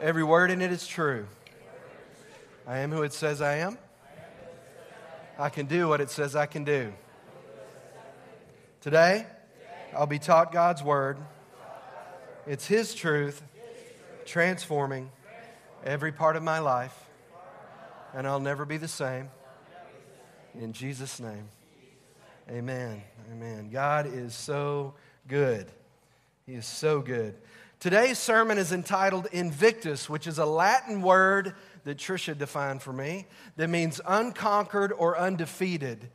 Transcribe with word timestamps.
Every 0.00 0.22
word 0.22 0.52
in 0.52 0.62
it 0.62 0.70
is 0.70 0.86
true. 0.86 1.26
I 2.68 2.78
am 2.78 2.92
who 2.92 3.02
it 3.02 3.12
says 3.12 3.42
I 3.42 3.56
am. 3.56 3.78
I 5.36 5.48
can 5.48 5.66
do 5.66 5.88
what 5.88 6.00
it 6.00 6.08
says 6.10 6.36
I 6.36 6.46
can 6.46 6.62
do. 6.62 6.92
Today, 8.80 9.26
I'll 9.96 10.06
be 10.06 10.20
taught 10.20 10.52
God's 10.52 10.84
word. 10.84 11.18
It's 12.46 12.64
His 12.64 12.94
truth 12.94 13.42
transforming 14.24 15.10
every 15.84 16.12
part 16.12 16.36
of 16.36 16.44
my 16.44 16.60
life, 16.60 16.94
and 18.14 18.24
I'll 18.24 18.40
never 18.40 18.64
be 18.64 18.76
the 18.76 18.88
same. 18.88 19.30
In 20.60 20.72
Jesus' 20.72 21.18
name, 21.18 21.48
amen. 22.48 23.02
Amen. 23.32 23.70
God 23.70 24.06
is 24.06 24.34
so 24.34 24.94
good. 25.26 25.66
He 26.46 26.54
is 26.54 26.66
so 26.66 27.00
good. 27.00 27.34
Today's 27.80 28.18
sermon 28.18 28.58
is 28.58 28.72
entitled 28.72 29.28
Invictus, 29.30 30.10
which 30.10 30.26
is 30.26 30.38
a 30.38 30.44
Latin 30.44 31.00
word 31.00 31.54
that 31.84 31.96
Tricia 31.96 32.36
defined 32.36 32.82
for 32.82 32.92
me 32.92 33.28
that 33.54 33.70
means 33.70 34.00
unconquered 34.04 34.92
or 34.92 35.16
undefeated. 35.16 36.10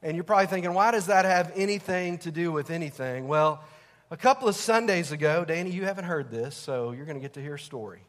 And 0.00 0.16
you're 0.16 0.22
probably 0.22 0.46
thinking, 0.46 0.74
why 0.74 0.92
does 0.92 1.06
that 1.06 1.24
have 1.24 1.50
anything 1.56 2.18
to 2.18 2.30
do 2.30 2.52
with 2.52 2.70
anything? 2.70 3.26
Well, 3.26 3.64
a 4.12 4.16
couple 4.16 4.46
of 4.46 4.54
Sundays 4.54 5.10
ago, 5.10 5.44
Danny, 5.44 5.70
you 5.72 5.86
haven't 5.86 6.04
heard 6.04 6.30
this, 6.30 6.54
so 6.54 6.92
you're 6.92 7.04
going 7.04 7.18
to 7.18 7.20
get 7.20 7.32
to 7.32 7.42
hear 7.42 7.56
a 7.56 7.58
story. 7.58 8.02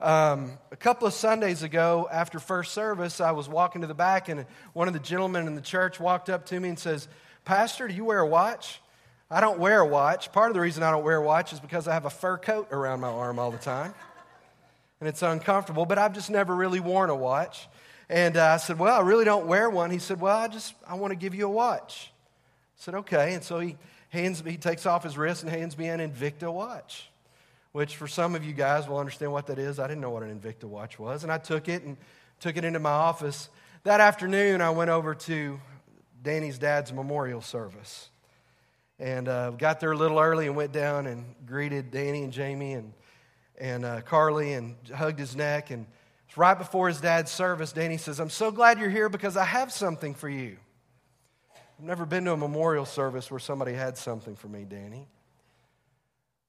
Um, 0.00 0.52
a 0.70 0.76
couple 0.76 1.08
of 1.08 1.12
Sundays 1.12 1.64
ago, 1.64 2.08
after 2.12 2.38
first 2.38 2.72
service, 2.72 3.20
I 3.20 3.32
was 3.32 3.48
walking 3.48 3.80
to 3.80 3.88
the 3.88 3.94
back, 3.94 4.28
and 4.28 4.46
one 4.74 4.86
of 4.86 4.94
the 4.94 5.00
gentlemen 5.00 5.48
in 5.48 5.56
the 5.56 5.60
church 5.60 5.98
walked 5.98 6.30
up 6.30 6.46
to 6.46 6.60
me 6.60 6.68
and 6.68 6.78
says, 6.78 7.08
Pastor, 7.44 7.88
do 7.88 7.94
you 7.94 8.04
wear 8.04 8.20
a 8.20 8.26
watch? 8.28 8.80
I 9.30 9.40
don't 9.40 9.58
wear 9.58 9.80
a 9.80 9.86
watch. 9.86 10.32
Part 10.32 10.50
of 10.50 10.54
the 10.54 10.60
reason 10.60 10.82
I 10.82 10.90
don't 10.90 11.04
wear 11.04 11.16
a 11.16 11.22
watch 11.22 11.52
is 11.52 11.60
because 11.60 11.88
I 11.88 11.94
have 11.94 12.04
a 12.04 12.10
fur 12.10 12.36
coat 12.36 12.68
around 12.70 13.00
my 13.00 13.08
arm 13.08 13.38
all 13.38 13.50
the 13.50 13.58
time. 13.58 13.94
And 15.00 15.08
it's 15.08 15.22
uncomfortable, 15.22 15.86
but 15.86 15.98
I've 15.98 16.12
just 16.12 16.30
never 16.30 16.54
really 16.54 16.80
worn 16.80 17.10
a 17.10 17.14
watch. 17.14 17.68
And 18.08 18.36
uh, 18.36 18.46
I 18.46 18.56
said, 18.58 18.78
Well, 18.78 18.94
I 18.94 19.00
really 19.00 19.24
don't 19.24 19.46
wear 19.46 19.68
one. 19.68 19.90
He 19.90 19.98
said, 19.98 20.20
Well, 20.20 20.36
I 20.36 20.48
just, 20.48 20.74
I 20.86 20.94
want 20.94 21.12
to 21.12 21.16
give 21.16 21.34
you 21.34 21.46
a 21.46 21.50
watch. 21.50 22.12
I 22.12 22.76
said, 22.76 22.94
Okay. 22.94 23.34
And 23.34 23.42
so 23.42 23.58
he 23.58 23.76
hands 24.10 24.44
me, 24.44 24.52
he 24.52 24.56
takes 24.56 24.86
off 24.86 25.02
his 25.02 25.16
wrist 25.16 25.42
and 25.42 25.50
hands 25.50 25.76
me 25.76 25.88
an 25.88 26.00
Invicta 26.00 26.52
watch, 26.52 27.08
which 27.72 27.96
for 27.96 28.06
some 28.06 28.34
of 28.34 28.44
you 28.44 28.52
guys 28.52 28.86
will 28.88 28.98
understand 28.98 29.32
what 29.32 29.46
that 29.46 29.58
is. 29.58 29.78
I 29.78 29.88
didn't 29.88 30.00
know 30.00 30.10
what 30.10 30.22
an 30.22 30.38
Invicta 30.38 30.64
watch 30.64 30.98
was. 30.98 31.22
And 31.22 31.32
I 31.32 31.38
took 31.38 31.68
it 31.68 31.82
and 31.82 31.96
took 32.40 32.56
it 32.56 32.64
into 32.64 32.78
my 32.78 32.90
office. 32.90 33.48
That 33.84 34.00
afternoon, 34.00 34.60
I 34.60 34.70
went 34.70 34.90
over 34.90 35.14
to 35.14 35.60
Danny's 36.22 36.58
dad's 36.58 36.92
memorial 36.92 37.40
service. 37.40 38.08
And 38.98 39.28
uh, 39.28 39.50
got 39.50 39.80
there 39.80 39.92
a 39.92 39.96
little 39.96 40.18
early 40.18 40.46
and 40.46 40.56
went 40.56 40.72
down 40.72 41.06
and 41.06 41.34
greeted 41.46 41.90
Danny 41.90 42.22
and 42.22 42.32
Jamie 42.32 42.74
and, 42.74 42.92
and 43.58 43.84
uh, 43.84 44.00
Carly 44.02 44.52
and 44.52 44.76
hugged 44.94 45.18
his 45.18 45.34
neck. 45.34 45.70
And 45.70 45.86
right 46.36 46.56
before 46.56 46.88
his 46.88 47.00
dad's 47.00 47.30
service, 47.30 47.72
Danny 47.72 47.96
says, 47.96 48.20
I'm 48.20 48.30
so 48.30 48.50
glad 48.50 48.78
you're 48.78 48.90
here 48.90 49.08
because 49.08 49.36
I 49.36 49.44
have 49.44 49.72
something 49.72 50.14
for 50.14 50.28
you. 50.28 50.56
I've 51.78 51.84
never 51.84 52.06
been 52.06 52.24
to 52.26 52.32
a 52.32 52.36
memorial 52.36 52.84
service 52.84 53.30
where 53.30 53.40
somebody 53.40 53.72
had 53.72 53.98
something 53.98 54.36
for 54.36 54.48
me, 54.48 54.64
Danny. 54.64 55.08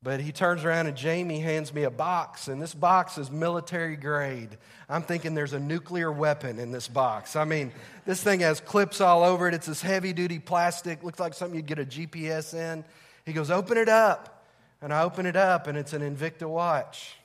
But 0.03 0.19
he 0.19 0.31
turns 0.31 0.63
around 0.63 0.87
and 0.87 0.95
Jamie 0.95 1.39
hands 1.39 1.73
me 1.73 1.83
a 1.83 1.89
box, 1.89 2.47
and 2.47 2.61
this 2.61 2.75
box 2.75 3.17
is 3.17 3.31
military 3.31 3.95
grade. 3.95 4.57
I'm 4.87 5.01
thinking 5.01 5.33
there's 5.33 5.53
a 5.53 5.59
nuclear 5.59 6.11
weapon 6.11 6.59
in 6.59 6.71
this 6.71 6.87
box. 6.87 7.35
I 7.35 7.43
mean, 7.43 7.71
this 8.05 8.21
thing 8.21 8.41
has 8.41 8.59
clips 8.59 9.01
all 9.01 9.23
over 9.23 9.47
it. 9.47 9.55
It's 9.55 9.65
this 9.65 9.81
heavy 9.81 10.13
duty 10.13 10.37
plastic, 10.37 11.03
looks 11.03 11.19
like 11.19 11.33
something 11.33 11.55
you'd 11.55 11.65
get 11.65 11.79
a 11.79 11.85
GPS 11.85 12.53
in. 12.53 12.85
He 13.25 13.33
goes, 13.33 13.49
Open 13.49 13.77
it 13.77 13.89
up. 13.89 14.35
And 14.81 14.93
I 14.93 15.01
open 15.01 15.25
it 15.25 15.35
up, 15.35 15.67
and 15.67 15.77
it's 15.77 15.93
an 15.93 16.01
Invicta 16.01 16.47
watch 16.47 17.15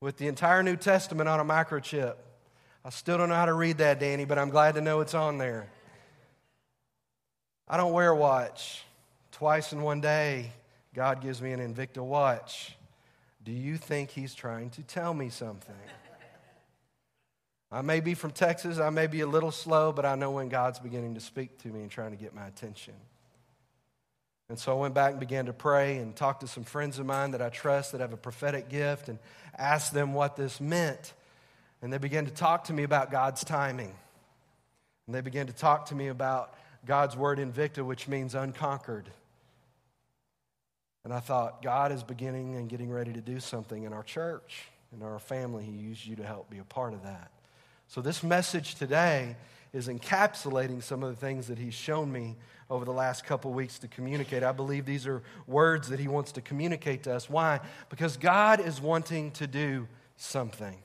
with 0.00 0.16
the 0.16 0.28
entire 0.28 0.62
New 0.62 0.76
Testament 0.76 1.28
on 1.28 1.40
a 1.40 1.44
microchip. 1.44 2.14
I 2.84 2.90
still 2.90 3.18
don't 3.18 3.28
know 3.28 3.34
how 3.34 3.46
to 3.46 3.52
read 3.52 3.78
that, 3.78 3.98
Danny, 3.98 4.24
but 4.24 4.38
I'm 4.38 4.50
glad 4.50 4.76
to 4.76 4.80
know 4.80 5.00
it's 5.00 5.14
on 5.14 5.38
there. 5.38 5.68
I 7.68 7.76
don't 7.76 7.92
wear 7.92 8.10
a 8.10 8.16
watch. 8.16 8.84
Twice 9.32 9.72
in 9.72 9.82
one 9.82 10.00
day, 10.00 10.52
God 10.96 11.20
gives 11.20 11.42
me 11.42 11.52
an 11.52 11.60
Invicta 11.60 12.02
watch. 12.02 12.74
Do 13.44 13.52
you 13.52 13.76
think 13.76 14.10
He's 14.10 14.34
trying 14.34 14.70
to 14.70 14.82
tell 14.82 15.12
me 15.12 15.28
something? 15.28 15.74
I 17.70 17.82
may 17.82 18.00
be 18.00 18.14
from 18.14 18.30
Texas, 18.30 18.78
I 18.78 18.88
may 18.88 19.06
be 19.06 19.20
a 19.20 19.26
little 19.26 19.50
slow, 19.50 19.92
but 19.92 20.06
I 20.06 20.14
know 20.14 20.30
when 20.30 20.48
God's 20.48 20.78
beginning 20.78 21.12
to 21.14 21.20
speak 21.20 21.58
to 21.58 21.68
me 21.68 21.82
and 21.82 21.90
trying 21.90 22.12
to 22.12 22.16
get 22.16 22.34
my 22.34 22.46
attention. 22.46 22.94
And 24.48 24.58
so 24.58 24.72
I 24.72 24.80
went 24.80 24.94
back 24.94 25.10
and 25.10 25.20
began 25.20 25.46
to 25.46 25.52
pray 25.52 25.98
and 25.98 26.16
talk 26.16 26.40
to 26.40 26.46
some 26.46 26.64
friends 26.64 26.98
of 26.98 27.04
mine 27.04 27.32
that 27.32 27.42
I 27.42 27.50
trust 27.50 27.92
that 27.92 28.00
have 28.00 28.14
a 28.14 28.16
prophetic 28.16 28.70
gift 28.70 29.10
and 29.10 29.18
asked 29.58 29.92
them 29.92 30.14
what 30.14 30.34
this 30.36 30.62
meant. 30.62 31.12
And 31.82 31.92
they 31.92 31.98
began 31.98 32.24
to 32.24 32.32
talk 32.32 32.64
to 32.64 32.72
me 32.72 32.84
about 32.84 33.10
God's 33.10 33.44
timing. 33.44 33.94
And 35.06 35.14
they 35.14 35.20
began 35.20 35.46
to 35.48 35.52
talk 35.52 35.86
to 35.86 35.94
me 35.94 36.08
about 36.08 36.54
God's 36.86 37.16
word 37.18 37.38
invicta, 37.38 37.84
which 37.84 38.08
means 38.08 38.34
unconquered. 38.34 39.10
And 41.06 41.14
I 41.14 41.20
thought, 41.20 41.62
God 41.62 41.92
is 41.92 42.02
beginning 42.02 42.56
and 42.56 42.68
getting 42.68 42.90
ready 42.90 43.12
to 43.12 43.20
do 43.20 43.38
something 43.38 43.84
in 43.84 43.92
our 43.92 44.02
church, 44.02 44.64
in 44.92 45.04
our 45.04 45.20
family. 45.20 45.62
He 45.62 45.70
used 45.70 46.04
you 46.04 46.16
to 46.16 46.24
help 46.24 46.50
be 46.50 46.58
a 46.58 46.64
part 46.64 46.94
of 46.94 47.04
that. 47.04 47.30
So, 47.86 48.00
this 48.00 48.24
message 48.24 48.74
today 48.74 49.36
is 49.72 49.86
encapsulating 49.86 50.82
some 50.82 51.04
of 51.04 51.10
the 51.10 51.14
things 51.14 51.46
that 51.46 51.58
He's 51.58 51.74
shown 51.74 52.10
me 52.10 52.34
over 52.68 52.84
the 52.84 52.92
last 52.92 53.24
couple 53.24 53.52
weeks 53.52 53.78
to 53.78 53.86
communicate. 53.86 54.42
I 54.42 54.50
believe 54.50 54.84
these 54.84 55.06
are 55.06 55.22
words 55.46 55.90
that 55.90 56.00
He 56.00 56.08
wants 56.08 56.32
to 56.32 56.40
communicate 56.40 57.04
to 57.04 57.14
us. 57.14 57.30
Why? 57.30 57.60
Because 57.88 58.16
God 58.16 58.58
is 58.58 58.80
wanting 58.80 59.30
to 59.30 59.46
do 59.46 59.86
something. 60.16 60.76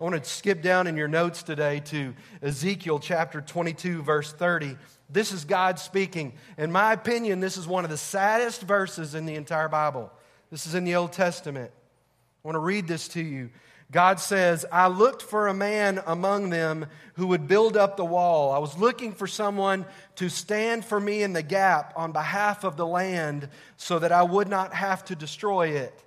I 0.00 0.04
want 0.04 0.22
to 0.22 0.28
skip 0.28 0.60
down 0.60 0.88
in 0.88 0.96
your 0.96 1.06
notes 1.06 1.44
today 1.44 1.78
to 1.86 2.14
Ezekiel 2.42 2.98
chapter 2.98 3.40
22, 3.40 4.02
verse 4.02 4.32
30. 4.32 4.76
This 5.08 5.30
is 5.30 5.44
God 5.44 5.78
speaking. 5.78 6.32
In 6.58 6.72
my 6.72 6.92
opinion, 6.92 7.38
this 7.38 7.56
is 7.56 7.68
one 7.68 7.84
of 7.84 7.90
the 7.90 7.96
saddest 7.96 8.62
verses 8.62 9.14
in 9.14 9.24
the 9.24 9.36
entire 9.36 9.68
Bible. 9.68 10.10
This 10.50 10.66
is 10.66 10.74
in 10.74 10.82
the 10.82 10.96
Old 10.96 11.12
Testament. 11.12 11.70
I 11.72 12.48
want 12.48 12.56
to 12.56 12.60
read 12.60 12.88
this 12.88 13.06
to 13.08 13.22
you. 13.22 13.50
God 13.92 14.18
says, 14.18 14.66
I 14.72 14.88
looked 14.88 15.22
for 15.22 15.46
a 15.46 15.54
man 15.54 16.02
among 16.04 16.50
them 16.50 16.86
who 17.14 17.28
would 17.28 17.46
build 17.46 17.76
up 17.76 17.96
the 17.96 18.04
wall. 18.04 18.50
I 18.50 18.58
was 18.58 18.76
looking 18.76 19.12
for 19.12 19.28
someone 19.28 19.86
to 20.16 20.28
stand 20.28 20.84
for 20.84 20.98
me 20.98 21.22
in 21.22 21.34
the 21.34 21.42
gap 21.42 21.92
on 21.94 22.10
behalf 22.10 22.64
of 22.64 22.76
the 22.76 22.86
land 22.86 23.48
so 23.76 24.00
that 24.00 24.10
I 24.10 24.24
would 24.24 24.48
not 24.48 24.74
have 24.74 25.04
to 25.04 25.14
destroy 25.14 25.68
it. 25.68 26.02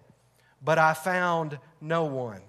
But 0.61 0.77
I 0.77 0.93
found 0.93 1.59
no 1.79 2.03
one. 2.03 2.41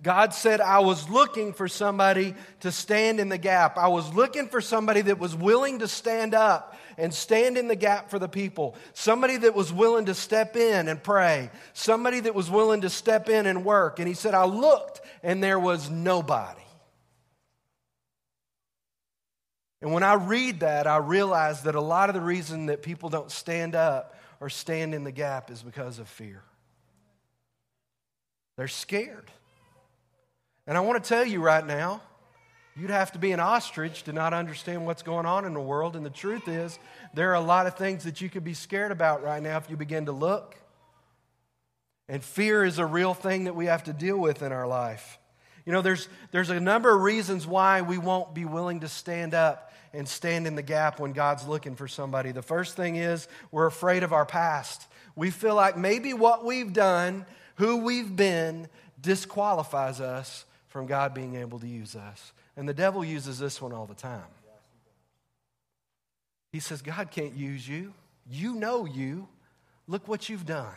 God 0.00 0.32
said, 0.32 0.60
I 0.60 0.78
was 0.78 1.08
looking 1.08 1.52
for 1.52 1.66
somebody 1.66 2.34
to 2.60 2.70
stand 2.70 3.18
in 3.18 3.28
the 3.28 3.38
gap. 3.38 3.76
I 3.76 3.88
was 3.88 4.14
looking 4.14 4.46
for 4.46 4.60
somebody 4.60 5.00
that 5.02 5.18
was 5.18 5.34
willing 5.34 5.80
to 5.80 5.88
stand 5.88 6.34
up 6.34 6.76
and 6.96 7.12
stand 7.12 7.58
in 7.58 7.66
the 7.66 7.74
gap 7.74 8.08
for 8.08 8.20
the 8.20 8.28
people. 8.28 8.76
Somebody 8.92 9.38
that 9.38 9.56
was 9.56 9.72
willing 9.72 10.06
to 10.06 10.14
step 10.14 10.54
in 10.54 10.86
and 10.86 11.02
pray. 11.02 11.50
Somebody 11.72 12.20
that 12.20 12.34
was 12.34 12.48
willing 12.48 12.82
to 12.82 12.90
step 12.90 13.28
in 13.28 13.46
and 13.46 13.64
work. 13.64 13.98
And 13.98 14.06
he 14.06 14.14
said, 14.14 14.34
I 14.34 14.44
looked 14.44 15.00
and 15.24 15.42
there 15.42 15.58
was 15.58 15.90
nobody. 15.90 16.60
And 19.80 19.92
when 19.92 20.04
I 20.04 20.14
read 20.14 20.60
that, 20.60 20.86
I 20.86 20.98
realize 20.98 21.62
that 21.62 21.74
a 21.74 21.80
lot 21.80 22.08
of 22.08 22.14
the 22.14 22.20
reason 22.20 22.66
that 22.66 22.82
people 22.82 23.08
don't 23.08 23.30
stand 23.30 23.74
up 23.74 24.14
or 24.40 24.48
stand 24.48 24.94
in 24.94 25.02
the 25.02 25.12
gap 25.12 25.50
is 25.50 25.62
because 25.62 25.98
of 25.98 26.08
fear. 26.08 26.42
They're 28.56 28.68
scared. 28.68 29.30
And 30.68 30.76
I 30.76 30.80
want 30.82 31.02
to 31.02 31.08
tell 31.08 31.24
you 31.24 31.40
right 31.40 31.66
now, 31.66 32.02
you'd 32.76 32.90
have 32.90 33.12
to 33.12 33.18
be 33.18 33.32
an 33.32 33.40
ostrich 33.40 34.02
to 34.02 34.12
not 34.12 34.34
understand 34.34 34.84
what's 34.84 35.02
going 35.02 35.24
on 35.24 35.46
in 35.46 35.54
the 35.54 35.60
world. 35.60 35.96
And 35.96 36.04
the 36.04 36.10
truth 36.10 36.46
is, 36.46 36.78
there 37.14 37.30
are 37.30 37.36
a 37.36 37.40
lot 37.40 37.66
of 37.66 37.78
things 37.78 38.04
that 38.04 38.20
you 38.20 38.28
could 38.28 38.44
be 38.44 38.52
scared 38.52 38.92
about 38.92 39.22
right 39.22 39.42
now 39.42 39.56
if 39.56 39.70
you 39.70 39.78
begin 39.78 40.04
to 40.06 40.12
look. 40.12 40.56
And 42.06 42.22
fear 42.22 42.64
is 42.64 42.78
a 42.78 42.84
real 42.84 43.14
thing 43.14 43.44
that 43.44 43.56
we 43.56 43.64
have 43.64 43.84
to 43.84 43.94
deal 43.94 44.18
with 44.18 44.42
in 44.42 44.52
our 44.52 44.66
life. 44.66 45.18
You 45.64 45.72
know, 45.72 45.80
there's, 45.80 46.06
there's 46.32 46.50
a 46.50 46.60
number 46.60 46.94
of 46.94 47.00
reasons 47.00 47.46
why 47.46 47.80
we 47.80 47.96
won't 47.96 48.34
be 48.34 48.44
willing 48.44 48.80
to 48.80 48.88
stand 48.88 49.32
up 49.32 49.72
and 49.94 50.06
stand 50.06 50.46
in 50.46 50.54
the 50.54 50.62
gap 50.62 51.00
when 51.00 51.14
God's 51.14 51.48
looking 51.48 51.76
for 51.76 51.88
somebody. 51.88 52.30
The 52.30 52.42
first 52.42 52.76
thing 52.76 52.96
is 52.96 53.26
we're 53.50 53.66
afraid 53.66 54.02
of 54.02 54.12
our 54.12 54.26
past. 54.26 54.86
We 55.16 55.30
feel 55.30 55.54
like 55.54 55.78
maybe 55.78 56.12
what 56.12 56.44
we've 56.44 56.74
done, 56.74 57.24
who 57.56 57.78
we've 57.78 58.14
been, 58.14 58.68
disqualifies 59.00 60.02
us 60.02 60.44
from 60.78 60.86
God 60.86 61.12
being 61.12 61.34
able 61.34 61.58
to 61.58 61.66
use 61.66 61.96
us. 61.96 62.32
And 62.56 62.68
the 62.68 62.72
devil 62.72 63.04
uses 63.04 63.40
this 63.40 63.60
one 63.60 63.72
all 63.72 63.86
the 63.86 63.96
time. 63.96 64.22
He 66.52 66.60
says, 66.60 66.82
God 66.82 67.10
can't 67.10 67.34
use 67.34 67.68
you. 67.68 67.92
You 68.30 68.54
know 68.54 68.84
you. 68.84 69.26
Look 69.88 70.06
what 70.06 70.28
you've 70.28 70.46
done. 70.46 70.76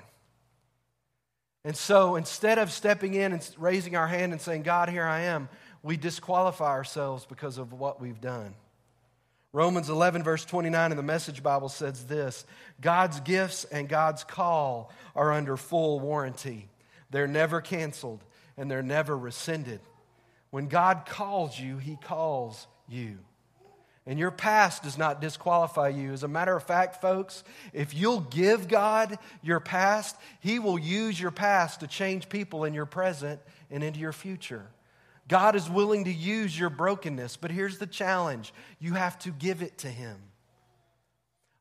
And 1.63 1.77
so 1.77 2.15
instead 2.15 2.57
of 2.57 2.71
stepping 2.71 3.13
in 3.13 3.31
and 3.31 3.47
raising 3.59 3.95
our 3.95 4.07
hand 4.07 4.31
and 4.31 4.41
saying, 4.41 4.63
God, 4.63 4.89
here 4.89 5.05
I 5.05 5.19
am, 5.19 5.49
we 5.83 5.97
disqualify 5.97 6.71
ourselves 6.71 7.27
because 7.29 7.59
of 7.59 7.71
what 7.71 8.01
we've 8.01 8.19
done. 8.19 8.55
Romans 9.53 9.87
11, 9.87 10.23
verse 10.23 10.45
29 10.45 10.89
in 10.89 10.97
the 10.97 11.03
Message 11.03 11.43
Bible 11.43 11.69
says 11.69 12.05
this 12.05 12.43
God's 12.81 13.19
gifts 13.19 13.65
and 13.65 13.87
God's 13.87 14.23
call 14.23 14.91
are 15.15 15.31
under 15.31 15.57
full 15.57 15.99
warranty. 15.99 16.69
They're 17.11 17.27
never 17.27 17.61
canceled 17.61 18.23
and 18.57 18.71
they're 18.71 18.81
never 18.81 19.15
rescinded. 19.15 19.79
When 20.51 20.67
God 20.67 21.05
calls 21.05 21.59
you, 21.59 21.77
He 21.77 21.97
calls 21.97 22.67
you. 22.87 23.17
And 24.05 24.17
your 24.17 24.31
past 24.31 24.83
does 24.83 24.97
not 24.97 25.21
disqualify 25.21 25.89
you. 25.89 26.11
As 26.11 26.23
a 26.23 26.27
matter 26.27 26.55
of 26.55 26.63
fact, 26.63 27.01
folks, 27.01 27.43
if 27.71 27.93
you'll 27.93 28.21
give 28.21 28.67
God 28.67 29.17
your 29.41 29.59
past, 29.59 30.15
He 30.39 30.59
will 30.59 30.79
use 30.79 31.19
your 31.19 31.31
past 31.31 31.79
to 31.79 31.87
change 31.87 32.29
people 32.29 32.63
in 32.63 32.73
your 32.73 32.85
present 32.85 33.39
and 33.69 33.83
into 33.83 33.99
your 33.99 34.13
future. 34.13 34.67
God 35.27 35.55
is 35.55 35.69
willing 35.69 36.05
to 36.05 36.11
use 36.11 36.57
your 36.57 36.69
brokenness, 36.69 37.37
but 37.37 37.51
here's 37.51 37.77
the 37.77 37.87
challenge 37.87 38.53
you 38.79 38.95
have 38.95 39.17
to 39.19 39.29
give 39.29 39.61
it 39.61 39.77
to 39.79 39.87
Him. 39.87 40.17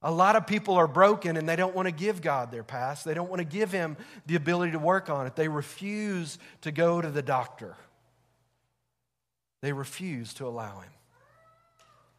A 0.03 0.11
lot 0.11 0.35
of 0.35 0.47
people 0.47 0.77
are 0.77 0.89
broken 0.89 1.37
and 1.37 1.47
they 1.47 1.57
don't 1.57 1.75
want 1.75 1.87
to 1.87 1.93
give 1.93 2.23
God 2.23 2.51
their 2.51 2.65
past. 2.65 3.05
They 3.05 3.13
don't 3.13 3.29
want 3.29 3.41
to 3.41 3.45
give 3.45 3.71
Him 3.71 3.99
the 4.27 4.35
ability 4.35 4.73
to 4.73 4.79
work 4.79 5.11
on 5.11 5.27
it. 5.27 5.37
They 5.37 5.49
refuse 5.49 6.39
to 6.63 6.73
go 6.73 7.03
to 7.03 7.11
the 7.11 7.23
doctor, 7.23 7.77
they 9.61 9.73
refuse 9.73 10.35
to 10.35 10.47
allow 10.47 10.81
Him. 10.81 10.91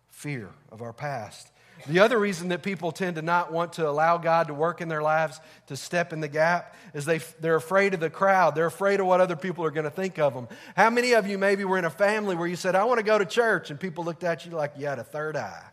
Fear 0.09 0.49
of 0.71 0.81
our 0.81 0.93
past. 0.93 1.51
The 1.87 1.99
other 1.99 2.19
reason 2.19 2.49
that 2.49 2.61
people 2.61 2.91
tend 2.91 3.15
to 3.15 3.23
not 3.23 3.51
want 3.51 3.73
to 3.73 3.89
allow 3.89 4.17
God 4.17 4.47
to 4.47 4.53
work 4.53 4.81
in 4.81 4.87
their 4.87 5.01
lives, 5.01 5.39
to 5.67 5.75
step 5.75 6.13
in 6.13 6.19
the 6.19 6.27
gap, 6.27 6.75
is 6.93 7.05
they, 7.05 7.19
they're 7.39 7.55
afraid 7.55 7.95
of 7.95 7.99
the 7.99 8.09
crowd. 8.09 8.53
They're 8.53 8.67
afraid 8.67 8.99
of 8.99 9.07
what 9.07 9.19
other 9.19 9.35
people 9.35 9.65
are 9.65 9.71
going 9.71 9.85
to 9.85 9.89
think 9.89 10.19
of 10.19 10.33
them. 10.33 10.47
How 10.75 10.91
many 10.91 11.13
of 11.13 11.27
you 11.27 11.39
maybe 11.39 11.65
were 11.65 11.79
in 11.79 11.85
a 11.85 11.89
family 11.89 12.35
where 12.35 12.47
you 12.47 12.55
said, 12.55 12.75
I 12.75 12.83
want 12.83 12.99
to 12.99 13.03
go 13.03 13.17
to 13.17 13.25
church, 13.25 13.71
and 13.71 13.79
people 13.79 14.03
looked 14.03 14.23
at 14.23 14.45
you 14.45 14.51
like 14.51 14.73
you 14.77 14.85
had 14.85 14.99
a 14.99 15.03
third 15.03 15.35
eye? 15.35 15.63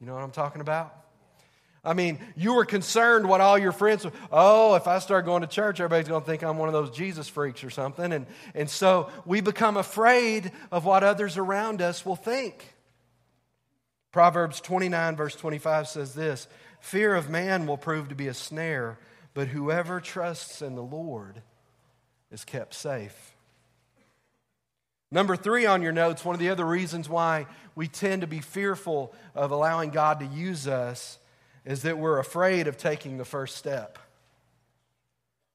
You 0.00 0.06
know 0.06 0.14
what 0.14 0.22
I'm 0.22 0.30
talking 0.30 0.62
about? 0.62 1.01
I 1.84 1.94
mean, 1.94 2.20
you 2.36 2.54
were 2.54 2.64
concerned 2.64 3.28
what 3.28 3.40
all 3.40 3.58
your 3.58 3.72
friends, 3.72 4.06
oh, 4.30 4.76
if 4.76 4.86
I 4.86 5.00
start 5.00 5.24
going 5.24 5.40
to 5.40 5.48
church, 5.48 5.80
everybody's 5.80 6.08
going 6.08 6.20
to 6.20 6.26
think 6.26 6.44
I'm 6.44 6.56
one 6.56 6.68
of 6.68 6.72
those 6.72 6.90
Jesus 6.90 7.28
freaks 7.28 7.64
or 7.64 7.70
something. 7.70 8.12
And, 8.12 8.26
and 8.54 8.70
so 8.70 9.10
we 9.26 9.40
become 9.40 9.76
afraid 9.76 10.52
of 10.70 10.84
what 10.84 11.02
others 11.02 11.36
around 11.36 11.82
us 11.82 12.06
will 12.06 12.16
think. 12.16 12.74
Proverbs 14.12 14.60
29, 14.60 15.16
verse 15.16 15.34
25 15.34 15.88
says 15.88 16.14
this 16.14 16.46
Fear 16.80 17.16
of 17.16 17.28
man 17.28 17.66
will 17.66 17.78
prove 17.78 18.10
to 18.10 18.14
be 18.14 18.28
a 18.28 18.34
snare, 18.34 18.98
but 19.34 19.48
whoever 19.48 20.00
trusts 20.00 20.62
in 20.62 20.76
the 20.76 20.82
Lord 20.82 21.42
is 22.30 22.44
kept 22.44 22.74
safe. 22.74 23.34
Number 25.10 25.34
three 25.34 25.66
on 25.66 25.82
your 25.82 25.92
notes, 25.92 26.24
one 26.24 26.34
of 26.34 26.40
the 26.40 26.50
other 26.50 26.64
reasons 26.64 27.08
why 27.08 27.46
we 27.74 27.88
tend 27.88 28.20
to 28.22 28.28
be 28.28 28.40
fearful 28.40 29.12
of 29.34 29.50
allowing 29.50 29.90
God 29.90 30.20
to 30.20 30.26
use 30.26 30.68
us 30.68 31.18
is 31.64 31.82
that 31.82 31.98
we're 31.98 32.18
afraid 32.18 32.66
of 32.66 32.76
taking 32.76 33.18
the 33.18 33.24
first 33.24 33.56
step. 33.56 33.98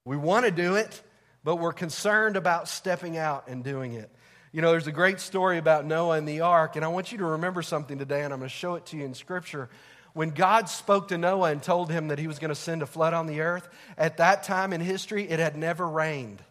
We 0.05 0.15
want 0.17 0.45
to 0.45 0.51
do 0.51 0.75
it, 0.75 1.01
but 1.43 1.57
we're 1.57 1.73
concerned 1.73 2.37
about 2.37 2.69
stepping 2.69 3.17
out 3.17 3.47
and 3.47 3.63
doing 3.63 3.93
it. 3.93 4.09
You 4.53 4.61
know, 4.61 4.71
there's 4.71 4.87
a 4.87 4.93
great 4.93 5.19
story 5.19 5.57
about 5.57 5.85
Noah 5.85 6.17
and 6.17 6.27
the 6.27 6.41
ark, 6.41 6.75
and 6.77 6.85
I 6.85 6.87
want 6.87 7.11
you 7.11 7.17
to 7.17 7.25
remember 7.25 7.61
something 7.61 7.99
today, 7.99 8.23
and 8.23 8.33
I'm 8.33 8.39
going 8.39 8.49
to 8.49 8.55
show 8.55 8.75
it 8.75 8.85
to 8.87 8.97
you 8.97 9.03
in 9.03 9.13
Scripture. 9.13 9.69
When 10.13 10.29
God 10.31 10.69
spoke 10.69 11.09
to 11.09 11.17
Noah 11.17 11.51
and 11.51 11.61
told 11.61 11.91
him 11.91 12.07
that 12.07 12.19
he 12.19 12.27
was 12.27 12.39
going 12.39 12.49
to 12.49 12.55
send 12.55 12.81
a 12.81 12.85
flood 12.85 13.13
on 13.13 13.27
the 13.27 13.41
earth, 13.41 13.67
at 13.97 14.17
that 14.17 14.43
time 14.43 14.73
in 14.73 14.81
history, 14.81 15.29
it 15.29 15.39
had 15.39 15.57
never 15.57 15.87
rained. 15.87 16.41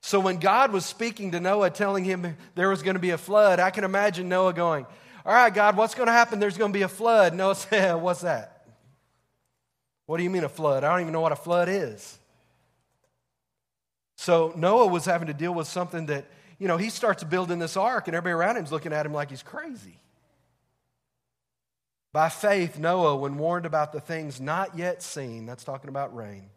So 0.00 0.20
when 0.20 0.38
God 0.38 0.72
was 0.72 0.86
speaking 0.86 1.32
to 1.32 1.40
Noah, 1.40 1.70
telling 1.70 2.04
him 2.04 2.36
there 2.54 2.70
was 2.70 2.82
going 2.82 2.94
to 2.94 3.00
be 3.00 3.10
a 3.10 3.18
flood, 3.18 3.58
I 3.58 3.70
can 3.70 3.84
imagine 3.84 4.28
Noah 4.28 4.54
going, 4.54 4.86
All 5.28 5.34
right, 5.34 5.52
God, 5.52 5.76
what's 5.76 5.94
going 5.94 6.06
to 6.06 6.12
happen? 6.12 6.40
There's 6.40 6.56
going 6.56 6.72
to 6.72 6.76
be 6.76 6.84
a 6.84 6.88
flood. 6.88 7.38
Said, 7.58 7.94
What's 8.00 8.22
that? 8.22 8.64
What 10.06 10.16
do 10.16 10.22
you 10.22 10.30
mean 10.30 10.42
a 10.42 10.48
flood? 10.48 10.84
I 10.84 10.90
don't 10.90 11.02
even 11.02 11.12
know 11.12 11.20
what 11.20 11.32
a 11.32 11.36
flood 11.36 11.68
is. 11.68 12.16
So 14.16 14.54
Noah 14.56 14.86
was 14.86 15.04
having 15.04 15.26
to 15.26 15.34
deal 15.34 15.52
with 15.52 15.66
something 15.66 16.06
that 16.06 16.24
you 16.58 16.66
know, 16.66 16.78
he 16.78 16.88
starts 16.88 17.22
building 17.24 17.58
this 17.58 17.76
ark, 17.76 18.08
and 18.08 18.16
everybody 18.16 18.40
around 18.40 18.56
him's 18.56 18.72
looking 18.72 18.94
at 18.94 19.04
him 19.04 19.12
like 19.12 19.28
he's 19.28 19.42
crazy. 19.42 20.00
By 22.14 22.30
faith, 22.30 22.78
Noah, 22.78 23.16
when 23.16 23.36
warned 23.36 23.66
about 23.66 23.92
the 23.92 24.00
things 24.00 24.40
not 24.40 24.78
yet 24.78 25.02
seen, 25.02 25.44
that's 25.44 25.62
talking 25.62 25.90
about 25.90 26.16
rain, 26.16 26.48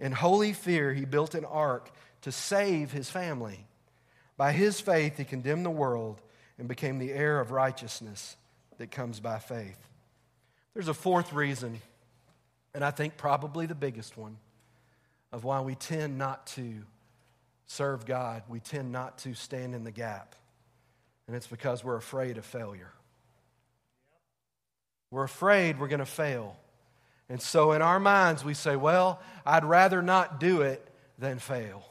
in 0.00 0.10
holy 0.10 0.52
fear, 0.52 0.92
he 0.92 1.04
built 1.04 1.36
an 1.36 1.44
ark 1.44 1.92
to 2.22 2.32
save 2.32 2.90
his 2.90 3.08
family. 3.08 3.68
By 4.36 4.50
his 4.50 4.80
faith, 4.80 5.16
he 5.16 5.24
condemned 5.24 5.64
the 5.64 5.70
world 5.70 6.20
and 6.58 6.68
became 6.68 6.98
the 6.98 7.12
heir 7.12 7.40
of 7.40 7.50
righteousness 7.50 8.36
that 8.78 8.90
comes 8.90 9.20
by 9.20 9.38
faith. 9.38 9.78
There's 10.74 10.88
a 10.88 10.94
fourth 10.94 11.32
reason, 11.32 11.80
and 12.74 12.84
I 12.84 12.90
think 12.90 13.16
probably 13.16 13.66
the 13.66 13.74
biggest 13.74 14.16
one, 14.16 14.36
of 15.32 15.44
why 15.44 15.60
we 15.60 15.74
tend 15.74 16.18
not 16.18 16.46
to 16.48 16.82
serve 17.66 18.06
God, 18.06 18.42
we 18.48 18.60
tend 18.60 18.92
not 18.92 19.18
to 19.18 19.34
stand 19.34 19.74
in 19.74 19.84
the 19.84 19.90
gap. 19.90 20.34
And 21.26 21.34
it's 21.34 21.46
because 21.46 21.82
we're 21.82 21.96
afraid 21.96 22.36
of 22.36 22.44
failure. 22.44 22.92
We're 25.10 25.24
afraid 25.24 25.78
we're 25.78 25.88
going 25.88 26.00
to 26.00 26.06
fail. 26.06 26.56
And 27.28 27.40
so 27.40 27.72
in 27.72 27.82
our 27.82 27.98
minds, 27.98 28.44
we 28.44 28.54
say, 28.54 28.76
well, 28.76 29.20
I'd 29.46 29.64
rather 29.64 30.02
not 30.02 30.38
do 30.38 30.62
it 30.62 30.86
than 31.18 31.38
fail. 31.38 31.84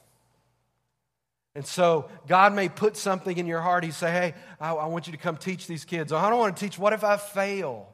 And 1.56 1.66
so 1.66 2.10
God 2.28 2.54
may 2.54 2.68
put 2.68 2.98
something 2.98 3.38
in 3.38 3.46
your 3.46 3.62
heart. 3.62 3.84
He 3.84 3.92
say, 3.92 4.12
hey, 4.12 4.34
I, 4.60 4.74
I 4.74 4.86
want 4.88 5.08
you 5.08 5.14
to 5.14 5.20
come 5.20 5.38
teach 5.38 5.68
these 5.68 5.86
kids. 5.86 6.12
I 6.12 6.30
don't 6.30 6.40
want 6.40 6.58
to 6.58 6.64
teach. 6.64 6.80
What 6.80 6.94
if 6.94 7.04
I 7.04 7.18
fail? 7.18 7.88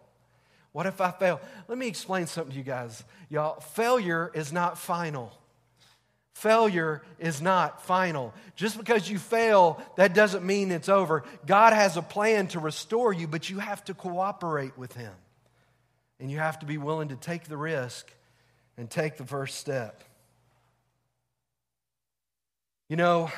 What 0.71 0.85
if 0.85 1.01
I 1.01 1.11
fail? 1.11 1.41
Let 1.67 1.77
me 1.77 1.88
explain 1.88 2.27
something 2.27 2.51
to 2.51 2.57
you 2.57 2.63
guys. 2.63 3.03
Y'all, 3.29 3.59
failure 3.59 4.31
is 4.33 4.53
not 4.53 4.77
final. 4.77 5.33
Failure 6.35 7.01
is 7.17 7.41
not 7.41 7.83
final. 7.83 8.33
Just 8.56 8.77
because 8.77 9.09
you 9.09 9.19
fail, 9.19 9.83
that 9.97 10.13
doesn't 10.13 10.45
mean 10.45 10.71
it's 10.71 10.88
over. 10.88 11.25
God 11.45 11.73
has 11.73 11.97
a 11.97 12.01
plan 12.01 12.47
to 12.50 12.59
restore 12.59 13.11
you, 13.11 13.27
but 13.27 13.50
you 13.50 13.59
have 13.59 13.83
to 13.85 13.94
cooperate 13.94 14.77
with 14.77 14.94
Him. 14.94 15.11
And 16.17 16.31
you 16.31 16.38
have 16.38 16.59
to 16.59 16.65
be 16.65 16.77
willing 16.77 17.09
to 17.09 17.17
take 17.17 17.45
the 17.45 17.57
risk 17.57 18.09
and 18.77 18.89
take 18.89 19.17
the 19.17 19.25
first 19.25 19.57
step. 19.57 20.03
You 22.89 22.95
know, 22.95 23.31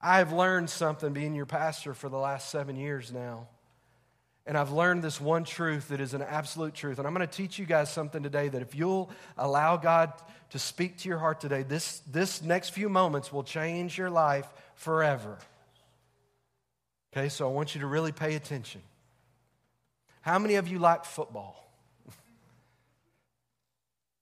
I've 0.00 0.32
learned 0.32 0.68
something 0.68 1.14
being 1.14 1.34
your 1.34 1.46
pastor 1.46 1.94
for 1.94 2.10
the 2.10 2.18
last 2.18 2.50
seven 2.50 2.76
years 2.76 3.10
now. 3.10 3.48
And 4.46 4.56
I've 4.56 4.70
learned 4.70 5.02
this 5.02 5.20
one 5.20 5.44
truth 5.44 5.88
that 5.88 6.00
is 6.00 6.14
an 6.14 6.22
absolute 6.22 6.74
truth. 6.74 6.98
And 6.98 7.06
I'm 7.06 7.14
going 7.14 7.26
to 7.26 7.32
teach 7.34 7.58
you 7.58 7.66
guys 7.66 7.90
something 7.90 8.22
today 8.22 8.48
that 8.48 8.62
if 8.62 8.74
you'll 8.74 9.10
allow 9.36 9.76
God 9.76 10.12
to 10.50 10.58
speak 10.58 10.98
to 10.98 11.08
your 11.08 11.18
heart 11.18 11.40
today, 11.40 11.62
this, 11.62 12.00
this 12.10 12.42
next 12.42 12.70
few 12.70 12.88
moments 12.88 13.32
will 13.32 13.42
change 13.42 13.96
your 13.96 14.10
life 14.10 14.46
forever. 14.74 15.38
Okay, 17.12 17.28
so 17.28 17.48
I 17.48 17.52
want 17.52 17.74
you 17.74 17.80
to 17.80 17.86
really 17.86 18.12
pay 18.12 18.34
attention. 18.36 18.82
How 20.20 20.38
many 20.38 20.56
of 20.56 20.68
you 20.68 20.78
like 20.78 21.06
football? 21.06 21.70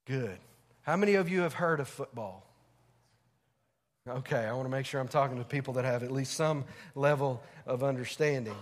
Good. 0.07 0.39
How 0.83 0.97
many 0.97 1.15
of 1.15 1.29
you 1.29 1.41
have 1.41 1.55
heard 1.55 1.81
of 1.81 1.89
football? 1.89 2.46
Okay, 4.09 4.37
I 4.37 4.53
want 4.53 4.67
to 4.67 4.71
make 4.71 4.87
sure 4.87 5.01
I'm 5.01 5.09
talking 5.09 5.39
to 5.39 5.45
people 5.45 5.75
that 5.75 5.85
have 5.85 6.03
at 6.03 6.13
least 6.13 6.35
some 6.35 6.65
level 6.95 7.43
of 7.67 7.83
understanding 7.83 8.55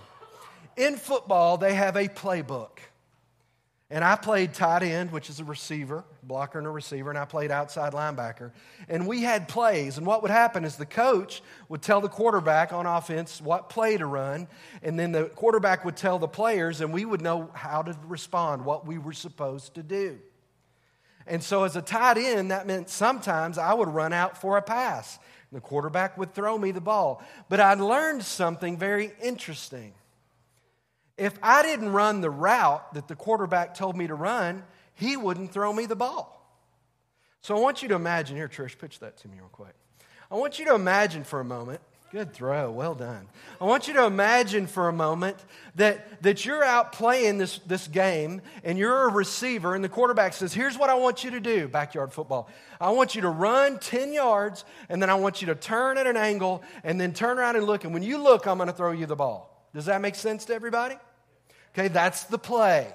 in 0.77 0.97
football, 0.97 1.57
they 1.57 1.75
have 1.75 1.97
a 1.97 2.09
playbook. 2.09 2.79
And 3.91 4.03
I 4.03 4.17
played 4.17 4.55
tight 4.55 4.83
end, 4.83 5.13
which 5.13 5.31
is 5.31 5.41
a 5.41 5.45
receiver, 5.45 6.05
blocker 6.23 6.59
and 6.59 6.67
a 6.67 6.71
receiver, 6.71 7.11
and 7.11 7.19
I 7.19 7.27
played 7.27 7.51
outside 7.51 7.93
linebacker. 7.93 8.51
And 8.89 9.07
we 9.07 9.23
had 9.23 9.47
plays. 9.47 9.99
And 9.99 10.07
what 10.07 10.23
would 10.23 10.31
happen 10.31 10.65
is 10.65 10.77
the 10.77 10.87
coach 10.87 11.43
would 11.69 11.83
tell 11.83 12.01
the 12.01 12.09
quarterback 12.09 12.73
on 12.73 12.87
offense 12.87 13.41
what 13.41 13.69
play 13.69 13.97
to 13.97 14.07
run, 14.07 14.49
and 14.83 14.99
then 14.99 15.13
the 15.13 15.25
quarterback 15.27 15.85
would 15.85 15.97
tell 15.97 16.19
the 16.19 16.27
players, 16.27 16.81
and 16.81 16.93
we 16.93 17.05
would 17.05 17.21
know 17.21 17.51
how 17.53 17.83
to 17.83 17.97
respond, 18.07 18.65
what 18.65 18.87
we 18.87 18.99
were 18.99 19.13
supposed 19.13 19.75
to 19.75 19.83
do. 19.83 20.19
And 21.26 21.43
so, 21.43 21.64
as 21.64 21.76
a 21.76 21.83
tight 21.83 22.19
end, 22.19 22.50
that 22.50 22.66
meant 22.66 22.90
sometimes 22.90 23.57
I 23.57 23.73
would 23.73 23.88
run 23.88 24.12
out 24.12 24.37
for 24.38 24.57
a 24.57 24.62
pass. 24.62 25.19
The 25.52 25.61
quarterback 25.61 26.19
would 26.19 26.35
throw 26.35 26.59
me 26.59 26.71
the 26.73 26.81
ball. 26.81 27.23
But 27.49 27.61
I 27.61 27.75
learned 27.75 28.25
something 28.25 28.76
very 28.76 29.12
interesting. 29.23 29.95
If 31.16 31.38
I 31.43 31.62
didn't 31.62 31.93
run 31.93 32.21
the 32.21 32.31
route 32.31 32.93
that 32.95 33.09
the 33.09 33.14
quarterback 33.14 33.75
told 33.75 33.97
me 33.97 34.07
to 34.09 34.14
run, 34.14 34.64
he 34.95 35.16
wouldn't 35.16 35.52
throw 35.52 35.73
me 35.73 35.87
the 35.87 35.97
ball. 35.97 36.35
So 37.40 37.57
I 37.57 37.61
want 37.61 37.83
you 37.83 37.88
to 37.90 37.95
imagine 37.95 38.37
here, 38.37 38.49
Trish, 38.49 38.76
pitch 38.76 38.99
that 38.99 39.16
to 39.19 39.28
me 39.28 39.37
real 39.38 39.49
quick. 39.49 39.75
I 40.31 40.35
want 40.35 40.59
you 40.59 40.64
to 40.66 40.75
imagine 40.75 41.25
for 41.25 41.40
a 41.40 41.45
moment. 41.45 41.81
Good 42.14 42.33
throw, 42.33 42.71
well 42.71 42.94
done. 42.94 43.26
I 43.61 43.64
want 43.64 43.88
you 43.88 43.94
to 43.94 44.04
imagine 44.04 44.68
for 44.68 44.88
a 44.88 44.92
moment 44.92 45.37
that, 45.75 46.23
that 46.23 46.44
you're 46.44 46.62
out 46.62 46.92
playing 46.92 47.38
this, 47.38 47.59
this 47.66 47.88
game 47.88 48.40
and 48.62 48.78
you're 48.78 49.09
a 49.09 49.12
receiver, 49.12 49.75
and 49.75 49.83
the 49.83 49.88
quarterback 49.88 50.33
says, 50.33 50.54
Here's 50.54 50.78
what 50.78 50.90
I 50.90 50.94
want 50.94 51.25
you 51.25 51.33
to 51.33 51.40
do, 51.40 51.66
backyard 51.66 52.12
football. 52.12 52.49
I 52.80 52.90
want 52.90 53.16
you 53.16 53.23
to 53.23 53.30
run 53.30 53.80
10 53.80 54.12
yards, 54.12 54.64
and 54.88 55.02
then 55.02 55.11
I 55.11 55.16
want 55.16 55.40
you 55.40 55.49
to 55.49 55.56
turn 55.56 55.99
at 55.99 56.06
an 56.06 56.16
angle, 56.16 56.62
and 56.85 57.00
then 57.00 57.12
turn 57.14 57.37
around 57.37 57.56
and 57.56 57.66
look. 57.66 57.83
And 57.83 57.92
when 57.92 58.04
you 58.04 58.18
look, 58.18 58.47
I'm 58.47 58.59
going 58.59 58.68
to 58.68 58.73
throw 58.73 58.92
you 58.92 59.06
the 59.06 59.16
ball. 59.16 59.68
Does 59.75 59.87
that 59.87 60.00
make 60.00 60.14
sense 60.14 60.44
to 60.44 60.54
everybody? 60.54 60.94
Okay, 61.76 61.88
that's 61.88 62.23
the 62.26 62.38
play. 62.38 62.92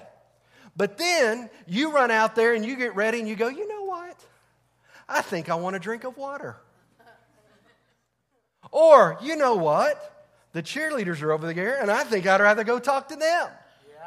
But 0.78 0.96
then 0.96 1.50
you 1.66 1.92
run 1.92 2.10
out 2.10 2.36
there 2.36 2.54
and 2.54 2.64
you 2.64 2.74
get 2.74 2.96
ready 2.96 3.18
and 3.18 3.28
you 3.28 3.36
go, 3.36 3.48
you 3.48 3.68
know 3.68 3.84
what? 3.84 4.18
I 5.06 5.20
think 5.20 5.50
I 5.50 5.56
want 5.56 5.76
a 5.76 5.78
drink 5.78 6.04
of 6.04 6.16
water. 6.16 6.56
Or, 8.70 9.18
you 9.22 9.36
know 9.36 9.54
what? 9.54 10.06
The 10.52 10.62
cheerleaders 10.62 11.22
are 11.22 11.32
over 11.32 11.52
there 11.52 11.80
and 11.80 11.90
I 11.90 12.04
think 12.04 12.26
I'd 12.26 12.40
rather 12.40 12.64
go 12.64 12.78
talk 12.78 13.08
to 13.08 13.16
them. 13.16 13.48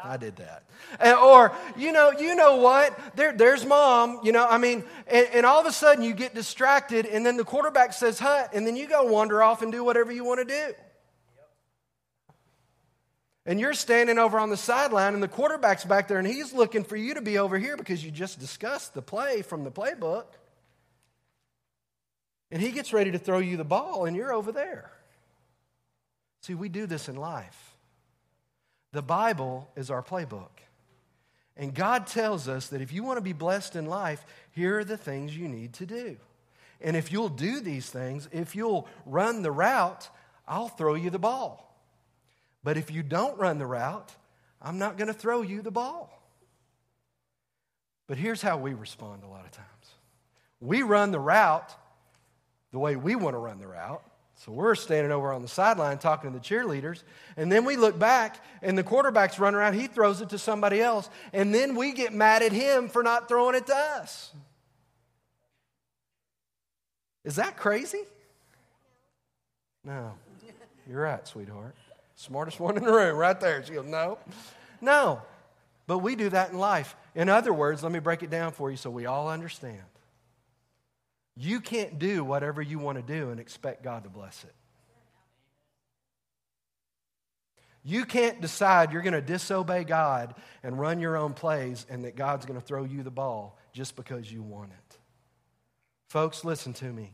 I 0.06 0.18
did 0.18 0.36
that. 0.36 0.64
And, 1.00 1.16
or, 1.18 1.56
you 1.78 1.94
know, 1.94 2.12
you 2.12 2.36
know 2.36 2.58
what? 2.58 3.00
There, 3.16 3.32
there's 3.32 3.66
mom, 3.66 4.20
you 4.24 4.34
know, 4.34 4.46
I 4.46 4.58
mean, 4.58 4.84
and, 5.08 5.28
and 5.34 5.46
all 5.46 5.62
of 5.62 5.66
a 5.66 5.72
sudden 5.72 6.04
you 6.04 6.14
get 6.14 6.36
distracted 6.36 7.06
and 7.06 7.26
then 7.26 7.38
the 7.38 7.46
quarterback 7.46 7.94
says 7.94 8.20
hut 8.20 8.50
and 8.54 8.68
then 8.68 8.76
you 8.76 8.88
go 8.88 9.04
wander 9.04 9.42
off 9.42 9.62
and 9.62 9.72
do 9.72 9.84
whatever 9.84 10.12
you 10.12 10.26
want 10.26 10.40
to 10.40 10.46
do. 10.46 10.74
And 13.46 13.60
you're 13.60 13.74
standing 13.74 14.20
over 14.20 14.40
on 14.40 14.50
the 14.50 14.58
sideline, 14.58 15.14
and 15.14 15.22
the 15.22 15.28
quarterback's 15.28 15.84
back 15.84 16.08
there, 16.08 16.18
and 16.18 16.26
he's 16.26 16.54
looking 16.54 16.86
for 16.86 16.96
you 16.96 17.16
to 17.16 17.22
be 17.22 17.38
over 17.38 17.58
here 17.58 17.76
because 17.76 18.04
you 18.04 18.10
just 18.10 18.40
discussed 18.40 18.94
the 18.94 19.02
play 19.02 19.42
from 19.42 19.66
the 19.66 19.72
playbook. 19.72 20.24
And 22.54 22.62
he 22.62 22.70
gets 22.70 22.94
ready 22.94 23.10
to 23.10 23.18
throw 23.18 23.40
you 23.40 23.58
the 23.58 23.64
ball, 23.64 24.06
and 24.06 24.16
you're 24.16 24.32
over 24.32 24.52
there. 24.52 24.92
See, 26.42 26.54
we 26.54 26.70
do 26.70 26.86
this 26.86 27.10
in 27.10 27.16
life. 27.16 27.76
The 28.92 29.02
Bible 29.02 29.72
is 29.76 29.90
our 29.90 30.04
playbook. 30.04 30.52
And 31.58 31.74
God 31.74 32.06
tells 32.06 32.48
us 32.48 32.68
that 32.68 32.80
if 32.80 32.94
you 32.94 33.02
want 33.02 33.18
to 33.18 33.22
be 33.22 33.34
blessed 33.34 33.76
in 33.76 33.88
life, 33.88 34.24
here 34.52 34.78
are 34.78 34.84
the 34.84 34.98
things 34.98 35.36
you 35.36 35.48
need 35.48 35.74
to 35.74 35.88
do. 35.88 36.16
And 36.80 36.96
if 36.96 37.12
you'll 37.12 37.28
do 37.28 37.60
these 37.60 37.90
things, 37.90 38.30
if 38.32 38.56
you'll 38.56 38.88
run 39.08 39.42
the 39.42 39.52
route, 39.52 40.08
I'll 40.48 40.70
throw 40.70 40.94
you 40.94 41.10
the 41.10 41.18
ball. 41.18 41.76
But 42.64 42.78
if 42.78 42.92
you 42.92 43.02
don't 43.02 43.40
run 43.40 43.58
the 43.58 43.66
route, 43.66 44.12
I'm 44.62 44.78
not 44.78 45.00
going 45.00 45.08
to 45.08 45.14
throw 45.14 45.42
you 45.42 45.64
the 45.64 45.72
ball. 45.72 46.22
But 48.06 48.20
here's 48.20 48.44
how 48.44 48.58
we 48.58 48.76
respond 48.76 49.24
a 49.24 49.28
lot 49.28 49.46
of 49.46 49.52
times 49.52 49.68
we 50.60 50.84
run 50.84 51.10
the 51.10 51.20
route 51.20 51.76
the 52.74 52.80
way 52.80 52.98
we 52.98 53.16
want 53.16 53.36
to 53.36 53.38
run 53.38 53.60
the 53.60 53.68
route. 53.68 54.04
So 54.36 54.52
we're 54.52 54.76
standing 54.76 55.12
over 55.12 55.32
on 55.32 55.44
the 55.44 55.48
sideline 55.48 56.00
talking 56.00 56.34
to 56.34 56.38
the 56.38 56.44
cheerleaders, 56.44 57.04
and 57.38 57.50
then 57.50 57.64
we 57.64 57.78
look 57.78 57.98
back, 57.98 58.44
and 58.62 58.78
the 58.78 58.84
quarterback's 58.84 59.40
running 59.40 59.58
around. 59.58 59.76
He 59.76 59.88
throws 59.88 60.20
it 60.20 60.30
to 60.30 60.40
somebody 60.40 60.82
else, 60.82 61.10
and 61.32 61.54
then 61.54 61.76
we 61.76 61.94
get 61.94 62.12
mad 62.14 62.42
at 62.42 62.52
him 62.52 62.90
for 62.90 63.04
not 63.04 63.30
throwing 63.30 63.56
it 63.56 63.68
to 63.68 63.76
us. 63.76 64.34
Is 67.24 67.36
that 67.38 67.56
crazy? 67.56 68.02
No. 69.86 70.14
You're 70.90 71.04
right, 71.04 71.26
sweetheart. 71.26 71.76
Smartest 72.16 72.60
one 72.60 72.76
in 72.76 72.84
the 72.84 72.92
room, 72.92 73.16
right 73.16 73.40
there. 73.40 73.64
She 73.64 73.74
goes, 73.74 73.86
No. 73.86 74.18
No. 74.82 75.22
But 75.86 76.00
we 76.00 76.16
do 76.16 76.30
that 76.30 76.52
in 76.52 76.58
life. 76.58 76.96
In 77.14 77.30
other 77.30 77.54
words, 77.54 77.84
let 77.84 77.92
me 77.92 78.00
break 78.00 78.24
it 78.24 78.30
down 78.30 78.52
for 78.52 78.72
you 78.72 78.78
so 78.78 78.90
we 78.90 79.06
all 79.06 79.30
understand. 79.30 79.84
You 81.36 81.62
can't 81.62 81.98
do 82.00 82.24
whatever 82.24 82.62
you 82.62 82.80
want 82.80 82.98
to 82.98 83.04
do 83.04 83.30
and 83.30 83.40
expect 83.40 83.84
God 83.84 84.04
to 84.04 84.10
bless 84.10 84.44
it. 84.44 84.54
You 87.86 88.06
can't 88.06 88.40
decide 88.40 88.94
you're 88.94 89.02
going 89.02 89.14
to 89.14 89.22
disobey 89.22 89.84
God 89.84 90.36
and 90.64 90.80
run 90.80 91.00
your 91.00 91.18
own 91.18 91.34
plays 91.34 91.86
and 91.90 92.06
that 92.06 92.16
God's 92.16 92.46
going 92.46 92.60
to 92.60 92.66
throw 92.66 92.86
you 92.86 93.04
the 93.04 93.12
ball 93.12 93.58
just 93.74 93.96
because 93.96 94.32
you 94.32 94.42
want 94.42 94.72
it. 94.72 94.98
Folks, 96.08 96.46
listen 96.46 96.74
to 96.74 96.86
me. 96.86 97.14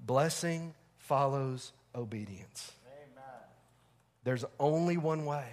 Blessing 0.00 0.74
follows 0.96 1.72
obedience. 1.94 2.72
There's 4.24 4.44
only 4.58 4.96
one 4.96 5.24
way. 5.24 5.46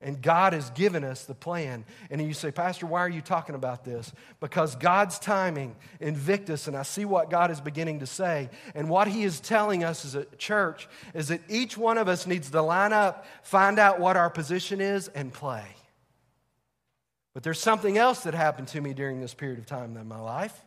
And 0.00 0.22
God 0.22 0.52
has 0.52 0.70
given 0.70 1.02
us 1.02 1.24
the 1.24 1.34
plan. 1.34 1.84
And 2.08 2.22
you 2.22 2.32
say, 2.32 2.52
Pastor, 2.52 2.86
why 2.86 3.00
are 3.00 3.08
you 3.08 3.20
talking 3.20 3.56
about 3.56 3.84
this? 3.84 4.12
Because 4.38 4.76
God's 4.76 5.18
timing, 5.18 5.74
Invictus, 5.98 6.68
and 6.68 6.76
I 6.76 6.84
see 6.84 7.04
what 7.04 7.30
God 7.30 7.50
is 7.50 7.60
beginning 7.60 7.98
to 8.00 8.06
say. 8.06 8.48
And 8.76 8.88
what 8.88 9.08
He 9.08 9.24
is 9.24 9.40
telling 9.40 9.82
us 9.82 10.04
as 10.04 10.14
a 10.14 10.24
church 10.36 10.88
is 11.14 11.28
that 11.28 11.40
each 11.48 11.76
one 11.76 11.98
of 11.98 12.06
us 12.06 12.28
needs 12.28 12.48
to 12.50 12.62
line 12.62 12.92
up, 12.92 13.26
find 13.42 13.80
out 13.80 13.98
what 13.98 14.16
our 14.16 14.30
position 14.30 14.80
is, 14.80 15.08
and 15.08 15.32
play. 15.32 15.66
But 17.34 17.42
there's 17.42 17.60
something 17.60 17.98
else 17.98 18.20
that 18.20 18.34
happened 18.34 18.68
to 18.68 18.80
me 18.80 18.94
during 18.94 19.20
this 19.20 19.34
period 19.34 19.58
of 19.58 19.66
time 19.66 19.96
in 19.96 20.06
my 20.06 20.20
life. 20.20 20.64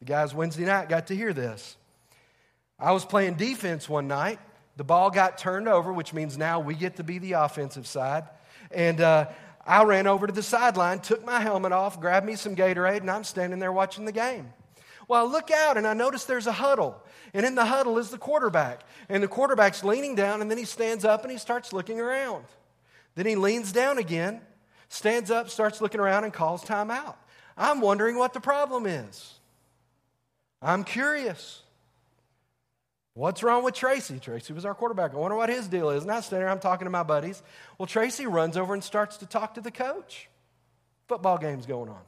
The 0.00 0.04
guys 0.04 0.34
Wednesday 0.34 0.66
night 0.66 0.90
got 0.90 1.06
to 1.06 1.16
hear 1.16 1.32
this. 1.32 1.76
I 2.78 2.92
was 2.92 3.06
playing 3.06 3.34
defense 3.34 3.88
one 3.88 4.06
night 4.06 4.38
the 4.76 4.84
ball 4.84 5.10
got 5.10 5.38
turned 5.38 5.68
over, 5.68 5.92
which 5.92 6.12
means 6.12 6.36
now 6.36 6.60
we 6.60 6.74
get 6.74 6.96
to 6.96 7.04
be 7.04 7.18
the 7.18 7.32
offensive 7.32 7.86
side. 7.86 8.24
And 8.70 9.00
uh, 9.00 9.28
I 9.66 9.84
ran 9.84 10.06
over 10.06 10.26
to 10.26 10.32
the 10.32 10.42
sideline, 10.42 11.00
took 11.00 11.24
my 11.24 11.40
helmet 11.40 11.72
off, 11.72 12.00
grabbed 12.00 12.26
me 12.26 12.36
some 12.36 12.56
Gatorade, 12.56 13.00
and 13.00 13.10
I'm 13.10 13.24
standing 13.24 13.58
there 13.58 13.72
watching 13.72 14.04
the 14.04 14.12
game. 14.12 14.52
Well, 15.08 15.26
I 15.26 15.30
look 15.30 15.50
out 15.50 15.76
and 15.76 15.86
I 15.86 15.94
notice 15.94 16.24
there's 16.24 16.46
a 16.46 16.52
huddle. 16.52 17.00
And 17.32 17.44
in 17.44 17.54
the 17.54 17.64
huddle 17.64 17.98
is 17.98 18.10
the 18.10 18.18
quarterback. 18.18 18.82
And 19.08 19.22
the 19.22 19.28
quarterback's 19.28 19.84
leaning 19.84 20.14
down, 20.14 20.40
and 20.40 20.50
then 20.50 20.58
he 20.58 20.64
stands 20.64 21.04
up 21.04 21.22
and 21.22 21.32
he 21.32 21.38
starts 21.38 21.72
looking 21.72 22.00
around. 22.00 22.44
Then 23.14 23.26
he 23.26 23.36
leans 23.36 23.72
down 23.72 23.98
again, 23.98 24.40
stands 24.88 25.30
up, 25.30 25.50
starts 25.50 25.80
looking 25.80 26.00
around, 26.00 26.24
and 26.24 26.32
calls 26.32 26.64
timeout. 26.64 27.16
I'm 27.56 27.80
wondering 27.80 28.18
what 28.18 28.32
the 28.32 28.40
problem 28.40 28.86
is. 28.86 29.34
I'm 30.60 30.84
curious. 30.84 31.63
What's 33.14 33.44
wrong 33.44 33.62
with 33.62 33.74
Tracy? 33.74 34.18
Tracy 34.18 34.52
was 34.52 34.64
our 34.64 34.74
quarterback. 34.74 35.14
I 35.14 35.16
wonder 35.16 35.36
what 35.36 35.48
his 35.48 35.68
deal 35.68 35.90
is. 35.90 36.02
And 36.02 36.10
I 36.10 36.20
stand 36.20 36.42
there, 36.42 36.48
I'm 36.48 36.58
talking 36.58 36.86
to 36.86 36.90
my 36.90 37.04
buddies. 37.04 37.42
Well, 37.78 37.86
Tracy 37.86 38.26
runs 38.26 38.56
over 38.56 38.74
and 38.74 38.82
starts 38.82 39.18
to 39.18 39.26
talk 39.26 39.54
to 39.54 39.60
the 39.60 39.70
coach. 39.70 40.28
Football 41.06 41.38
game's 41.38 41.64
going 41.64 41.90
on. 41.90 42.00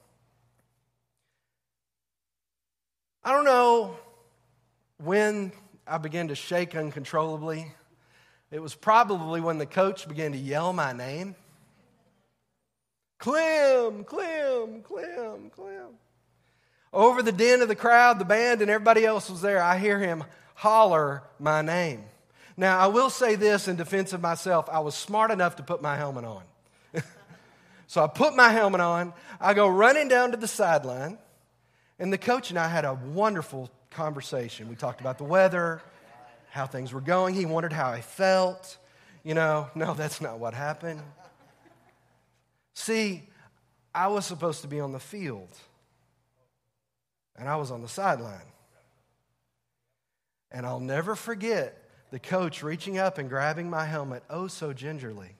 I 3.22 3.32
don't 3.32 3.44
know 3.44 3.96
when 4.98 5.52
I 5.86 5.98
began 5.98 6.28
to 6.28 6.34
shake 6.34 6.74
uncontrollably. 6.74 7.72
It 8.50 8.60
was 8.60 8.74
probably 8.74 9.40
when 9.40 9.58
the 9.58 9.66
coach 9.66 10.08
began 10.08 10.32
to 10.32 10.38
yell 10.38 10.72
my 10.72 10.92
name 10.92 11.36
Clem, 13.18 14.04
Clem, 14.04 14.82
Clem, 14.82 15.50
Clem. 15.50 15.98
Over 16.92 17.22
the 17.22 17.32
din 17.32 17.62
of 17.62 17.68
the 17.68 17.76
crowd, 17.76 18.18
the 18.18 18.24
band, 18.24 18.60
and 18.60 18.70
everybody 18.70 19.04
else 19.04 19.30
was 19.30 19.40
there. 19.40 19.62
I 19.62 19.78
hear 19.78 19.98
him 19.98 20.24
holler 20.56 21.22
my 21.38 21.62
name. 21.62 22.02
Now, 22.56 22.78
I 22.78 22.86
will 22.86 23.10
say 23.10 23.36
this 23.36 23.68
in 23.68 23.76
defense 23.76 24.12
of 24.12 24.20
myself 24.20 24.68
I 24.70 24.80
was 24.80 24.94
smart 24.94 25.30
enough 25.30 25.56
to 25.56 25.62
put 25.62 25.80
my 25.82 25.96
helmet 25.96 26.24
on. 26.24 26.42
so 27.86 28.02
I 28.02 28.08
put 28.08 28.34
my 28.34 28.48
helmet 28.48 28.80
on, 28.80 29.12
I 29.40 29.54
go 29.54 29.68
running 29.68 30.08
down 30.08 30.32
to 30.32 30.36
the 30.36 30.48
sideline, 30.48 31.18
and 31.98 32.12
the 32.12 32.18
coach 32.18 32.50
and 32.50 32.58
I 32.58 32.68
had 32.68 32.84
a 32.84 32.94
wonderful 32.94 33.70
conversation. 33.90 34.68
We 34.68 34.74
talked 34.74 35.00
about 35.00 35.18
the 35.18 35.24
weather, 35.24 35.82
how 36.50 36.66
things 36.66 36.92
were 36.92 37.02
going. 37.02 37.34
He 37.34 37.44
wondered 37.44 37.72
how 37.72 37.90
I 37.90 38.00
felt. 38.00 38.78
You 39.22 39.34
know, 39.34 39.68
no, 39.74 39.92
that's 39.92 40.20
not 40.20 40.38
what 40.38 40.54
happened. 40.54 41.02
See, 42.72 43.28
I 43.94 44.08
was 44.08 44.24
supposed 44.24 44.62
to 44.62 44.68
be 44.68 44.80
on 44.80 44.92
the 44.92 45.00
field, 45.00 45.48
and 47.36 47.48
I 47.48 47.56
was 47.56 47.70
on 47.70 47.82
the 47.82 47.88
sideline. 47.88 48.40
And 50.50 50.64
I'll 50.64 50.80
never 50.80 51.14
forget 51.14 51.82
the 52.10 52.18
coach 52.18 52.62
reaching 52.62 52.98
up 52.98 53.18
and 53.18 53.28
grabbing 53.28 53.68
my 53.68 53.84
helmet 53.84 54.22
oh 54.30 54.46
so 54.46 54.72
gingerly, 54.72 55.34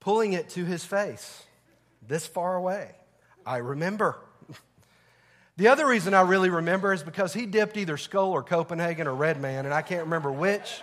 pulling 0.00 0.32
it 0.34 0.50
to 0.50 0.64
his 0.64 0.84
face 0.84 1.42
this 2.06 2.26
far 2.26 2.56
away. 2.56 2.90
I 3.46 3.58
remember. 3.58 4.18
The 5.56 5.68
other 5.68 5.86
reason 5.86 6.14
I 6.14 6.22
really 6.22 6.50
remember 6.50 6.92
is 6.92 7.04
because 7.04 7.32
he 7.32 7.46
dipped 7.46 7.76
either 7.76 7.96
Skoal 7.96 8.32
or 8.32 8.42
Copenhagen 8.42 9.06
or 9.06 9.14
Red 9.14 9.40
Man, 9.40 9.66
and 9.66 9.72
I 9.72 9.82
can't 9.82 10.02
remember 10.02 10.32
which. 10.32 10.82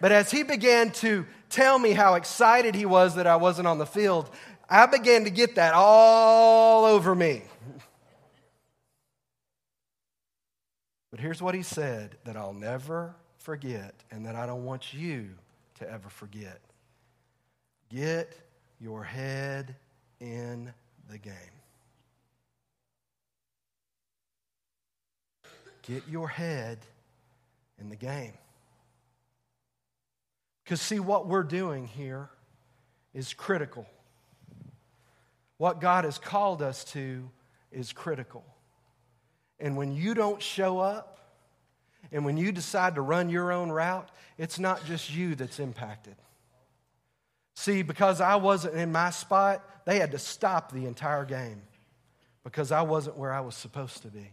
But 0.00 0.12
as 0.12 0.30
he 0.30 0.44
began 0.44 0.92
to 0.92 1.26
tell 1.50 1.76
me 1.76 1.90
how 1.90 2.14
excited 2.14 2.76
he 2.76 2.86
was 2.86 3.16
that 3.16 3.26
I 3.26 3.34
wasn't 3.34 3.66
on 3.66 3.78
the 3.78 3.86
field, 3.86 4.30
I 4.70 4.86
began 4.86 5.24
to 5.24 5.30
get 5.30 5.56
that 5.56 5.74
all 5.74 6.84
over 6.84 7.16
me. 7.16 7.42
But 11.16 11.22
here's 11.22 11.40
what 11.40 11.54
he 11.54 11.62
said 11.62 12.18
that 12.26 12.36
I'll 12.36 12.52
never 12.52 13.14
forget 13.38 13.94
and 14.10 14.26
that 14.26 14.36
I 14.36 14.44
don't 14.44 14.66
want 14.66 14.92
you 14.92 15.30
to 15.78 15.90
ever 15.90 16.10
forget 16.10 16.60
get 17.88 18.38
your 18.78 19.02
head 19.02 19.76
in 20.20 20.74
the 21.08 21.16
game. 21.16 21.32
Get 25.88 26.02
your 26.06 26.28
head 26.28 26.80
in 27.78 27.88
the 27.88 27.96
game. 27.96 28.34
Because, 30.64 30.82
see, 30.82 31.00
what 31.00 31.26
we're 31.26 31.44
doing 31.44 31.86
here 31.86 32.28
is 33.14 33.32
critical. 33.32 33.86
What 35.56 35.80
God 35.80 36.04
has 36.04 36.18
called 36.18 36.60
us 36.60 36.84
to 36.92 37.30
is 37.72 37.94
critical. 37.94 38.44
And 39.58 39.76
when 39.76 39.94
you 39.94 40.14
don't 40.14 40.42
show 40.42 40.78
up, 40.78 41.16
And 42.12 42.24
when 42.24 42.36
you 42.36 42.52
decide 42.52 42.94
to 42.94 43.00
run 43.00 43.28
your 43.30 43.52
own 43.52 43.70
route, 43.70 44.08
it's 44.38 44.58
not 44.58 44.84
just 44.84 45.12
you 45.12 45.34
that's 45.34 45.58
impacted. 45.58 46.16
See, 47.54 47.82
because 47.82 48.20
I 48.20 48.36
wasn't 48.36 48.74
in 48.74 48.92
my 48.92 49.10
spot, 49.10 49.64
they 49.86 49.98
had 49.98 50.12
to 50.12 50.18
stop 50.18 50.72
the 50.72 50.86
entire 50.86 51.24
game 51.24 51.62
because 52.44 52.70
I 52.70 52.82
wasn't 52.82 53.16
where 53.16 53.32
I 53.32 53.40
was 53.40 53.54
supposed 53.54 54.02
to 54.02 54.08
be. 54.08 54.32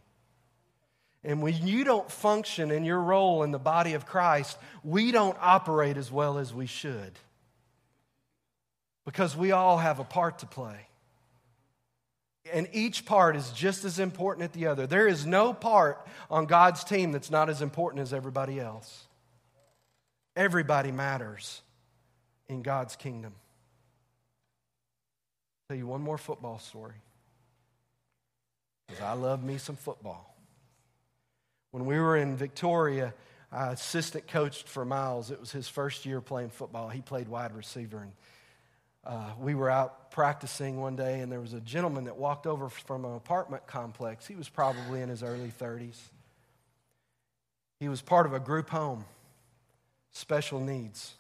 And 1.24 1.42
when 1.42 1.66
you 1.66 1.86
don't 1.86 2.12
function 2.12 2.70
in 2.70 2.84
your 2.84 3.00
role 3.00 3.44
in 3.44 3.52
the 3.52 3.60
body 3.60 3.94
of 3.94 4.06
Christ, 4.06 4.58
we 4.84 5.12
don't 5.12 5.38
operate 5.40 5.96
as 5.96 6.12
well 6.12 6.38
as 6.38 6.54
we 6.54 6.66
should 6.66 7.14
because 9.06 9.36
we 9.36 9.52
all 9.52 9.78
have 9.78 10.00
a 10.00 10.04
part 10.04 10.40
to 10.40 10.46
play. 10.46 10.88
And 12.52 12.68
each 12.74 13.06
part 13.06 13.36
is 13.36 13.52
just 13.52 13.86
as 13.86 14.00
important 14.00 14.50
as 14.50 14.52
the 14.52 14.68
other. 14.68 14.86
There 14.86 15.08
is 15.08 15.26
no 15.26 15.54
part 15.54 16.06
on 16.30 16.46
God's 16.46 16.84
team 16.84 17.12
that's 17.12 17.32
not 17.32 17.50
as 17.50 17.62
important 17.62 18.02
as 18.02 18.14
everybody 18.14 18.60
else. 18.60 19.06
Everybody 20.36 20.92
matters 20.92 21.62
in 22.50 22.62
God's 22.62 22.96
kingdom. 22.96 23.34
I'll 25.62 25.76
tell 25.76 25.78
you 25.78 25.88
one 25.88 26.02
more 26.02 26.18
football 26.18 26.60
story. 26.60 26.96
Because 28.88 29.02
I 29.02 29.14
love 29.14 29.44
me 29.44 29.58
some 29.58 29.78
football. 29.78 30.36
When 31.72 31.86
we 31.86 31.98
were 31.98 32.18
in 32.18 32.36
Victoria, 32.36 33.14
I 33.52 33.72
assistant 33.72 34.28
coached 34.28 34.68
for 34.68 34.84
Miles. 34.84 35.32
It 35.32 35.40
was 35.40 35.52
his 35.52 35.68
first 35.70 36.06
year 36.06 36.20
playing 36.20 36.50
football. 36.50 36.90
He 36.90 37.02
played 37.02 37.28
wide 37.30 37.56
receiver. 37.56 38.00
And 38.00 38.12
uh, 39.06 39.32
we 39.40 39.54
were 39.56 39.70
out 39.70 40.12
practicing 40.12 40.80
one 40.80 40.96
day, 40.96 41.20
and 41.20 41.32
there 41.32 41.42
was 41.42 41.54
a 41.54 41.60
gentleman 41.60 42.06
that 42.06 42.18
walked 42.18 42.48
over 42.48 42.70
from 42.70 43.04
an 43.04 43.16
apartment 43.16 43.68
complex. 43.68 44.26
He 44.26 44.36
was 44.36 44.48
probably 44.48 45.02
in 45.02 45.10
his 45.10 45.24
early 45.24 45.52
30s. 45.60 45.98
He 47.80 47.90
was 47.90 48.02
part 48.02 48.26
of 48.26 48.34
a 48.34 48.40
group 48.40 48.70
home, 48.70 49.04
special 50.12 50.60
needs. 50.60 51.16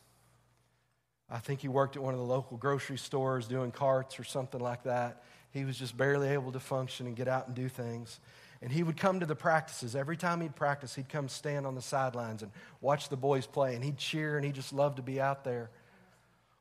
I 1.29 1.39
think 1.39 1.61
he 1.61 1.67
worked 1.67 1.95
at 1.95 2.03
one 2.03 2.13
of 2.13 2.19
the 2.19 2.25
local 2.25 2.57
grocery 2.57 2.97
stores 2.97 3.47
doing 3.47 3.71
carts 3.71 4.19
or 4.19 4.23
something 4.23 4.61
like 4.61 4.83
that. 4.83 5.23
He 5.51 5.65
was 5.65 5.77
just 5.77 5.97
barely 5.97 6.29
able 6.29 6.51
to 6.51 6.59
function 6.59 7.07
and 7.07 7.15
get 7.15 7.27
out 7.27 7.47
and 7.47 7.55
do 7.55 7.67
things. 7.67 8.19
And 8.61 8.71
he 8.71 8.81
would 8.81 8.95
come 8.95 9.19
to 9.19 9.25
the 9.25 9.35
practices. 9.35 9.95
Every 9.95 10.15
time 10.15 10.39
he'd 10.39 10.55
practice, 10.55 10.95
he'd 10.95 11.09
come 11.09 11.27
stand 11.27 11.67
on 11.67 11.75
the 11.75 11.81
sidelines 11.81 12.43
and 12.43 12.51
watch 12.81 13.09
the 13.09 13.17
boys 13.17 13.45
play. 13.45 13.75
And 13.75 13.83
he'd 13.83 13.97
cheer 13.97 14.37
and 14.37 14.45
he 14.45 14.51
just 14.51 14.71
loved 14.71 14.97
to 14.97 15.03
be 15.03 15.19
out 15.19 15.43
there. 15.43 15.69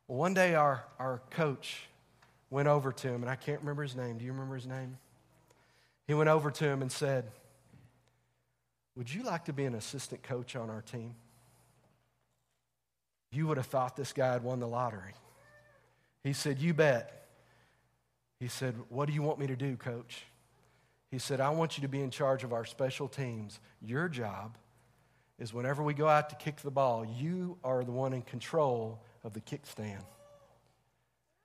Well, 0.09 0.19
one 0.19 0.35
day 0.35 0.55
our, 0.55 0.85
our 0.99 1.23
coach 1.31 1.89
went 2.51 2.69
over 2.69 2.93
to 2.93 3.09
him, 3.09 3.23
and 3.23 3.31
I 3.31 3.37
can't 3.37 3.61
remember 3.61 3.83
his 3.83 3.97
name. 3.97 4.19
Do 4.19 4.25
you 4.25 4.33
remember 4.33 4.55
his 4.55 4.67
name? 4.67 4.99
He 6.07 6.15
went 6.15 6.29
over 6.29 6.51
to 6.51 6.65
him 6.65 6.83
and 6.83 6.93
said, 6.93 7.31
Would 8.97 9.13
you 9.13 9.23
like 9.23 9.47
to 9.47 9.53
be 9.53 9.65
an 9.65 9.75
assistant 9.75 10.23
coach 10.23 10.57
on 10.57 10.69
our 10.69 10.83
team? 10.83 11.15
You 13.31 13.47
would 13.47 13.57
have 13.57 13.67
thought 13.67 13.97
this 13.97 14.13
guy 14.13 14.33
had 14.33 14.45
won 14.45 14.61
the 14.61 14.69
lottery. 14.69 15.15
He 16.23 16.35
said, 16.35 16.59
You 16.59 16.75
bet. 16.75 17.29
He 18.39 18.49
said, 18.49 18.75
What 18.89 19.07
do 19.07 19.15
you 19.15 19.23
want 19.23 19.39
me 19.39 19.47
to 19.47 19.57
do, 19.57 19.77
coach? 19.77 20.25
He 21.11 21.19
said, 21.19 21.41
I 21.41 21.51
want 21.51 21.77
you 21.77 21.83
to 21.83 21.89
be 21.89 22.01
in 22.01 22.11
charge 22.11 22.43
of 22.43 22.53
our 22.53 22.65
special 22.65 23.09
teams. 23.09 23.61
Your 23.81 24.09
job 24.09 24.57
is 25.39 25.55
whenever 25.55 25.83
we 25.83 25.95
go 25.95 26.09
out 26.09 26.31
to 26.31 26.37
kick 26.37 26.57
the 26.57 26.71
ball, 26.71 27.05
you 27.05 27.59
are 27.63 27.85
the 27.85 27.93
one 27.93 28.13
in 28.13 28.23
control 28.23 29.03
of 29.25 29.33
the 29.33 29.41
kickstand. 29.41 30.05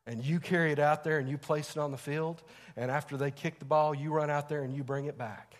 And 0.05 0.23
you 0.23 0.39
carry 0.39 0.71
it 0.71 0.79
out 0.79 1.03
there 1.03 1.19
and 1.19 1.27
you 1.29 1.37
place 1.37 1.71
it 1.71 1.77
on 1.77 1.91
the 1.91 1.97
field. 1.97 2.41
And 2.77 2.89
after 2.89 3.17
they 3.17 3.29
kick 3.29 3.59
the 3.59 3.65
ball, 3.65 3.93
you 3.93 4.11
run 4.11 4.29
out 4.29 4.47
there 4.47 4.63
and 4.63 4.73
you 4.73 4.83
bring 4.83 5.05
it 5.05 5.17
back. 5.17 5.55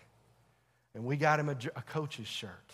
And 0.94 1.04
we 1.04 1.16
got 1.16 1.38
him 1.38 1.50
a, 1.50 1.56
a 1.76 1.82
coach's 1.82 2.26
shirt. 2.26 2.72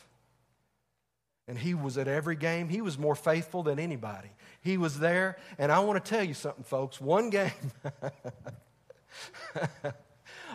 And 1.47 1.59
he 1.59 1.75
was 1.75 1.99
at 1.99 2.09
every 2.09 2.37
game. 2.37 2.69
He 2.69 2.81
was 2.81 2.97
more 2.97 3.17
faithful 3.17 3.63
than 3.65 3.79
anybody. 3.79 4.31
He 4.63 4.79
was 4.79 4.99
there. 4.99 5.37
And 5.59 5.71
I 5.71 5.81
want 5.81 6.03
to 6.03 6.09
tell 6.09 6.25
you 6.25 6.33
something, 6.33 6.65
folks. 6.65 7.01
One 7.01 7.29
game, 7.29 7.51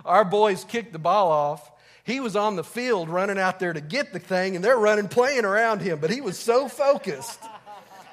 our 0.05 0.25
boys 0.25 0.63
kicked 0.63 0.93
the 0.93 0.99
ball 0.99 1.31
off. 1.31 1.71
He 2.05 2.21
was 2.21 2.35
on 2.35 2.55
the 2.55 2.63
field 2.63 3.07
running 3.09 3.37
out 3.37 3.59
there 3.59 3.71
to 3.71 3.81
get 3.81 4.13
the 4.13 4.19
thing, 4.19 4.55
and 4.55 4.65
they're 4.65 4.79
running, 4.79 5.09
playing 5.09 5.45
around 5.45 5.81
him. 5.81 5.99
But 5.99 6.09
he 6.09 6.21
was 6.21 6.39
so 6.39 6.67
focused 6.67 7.39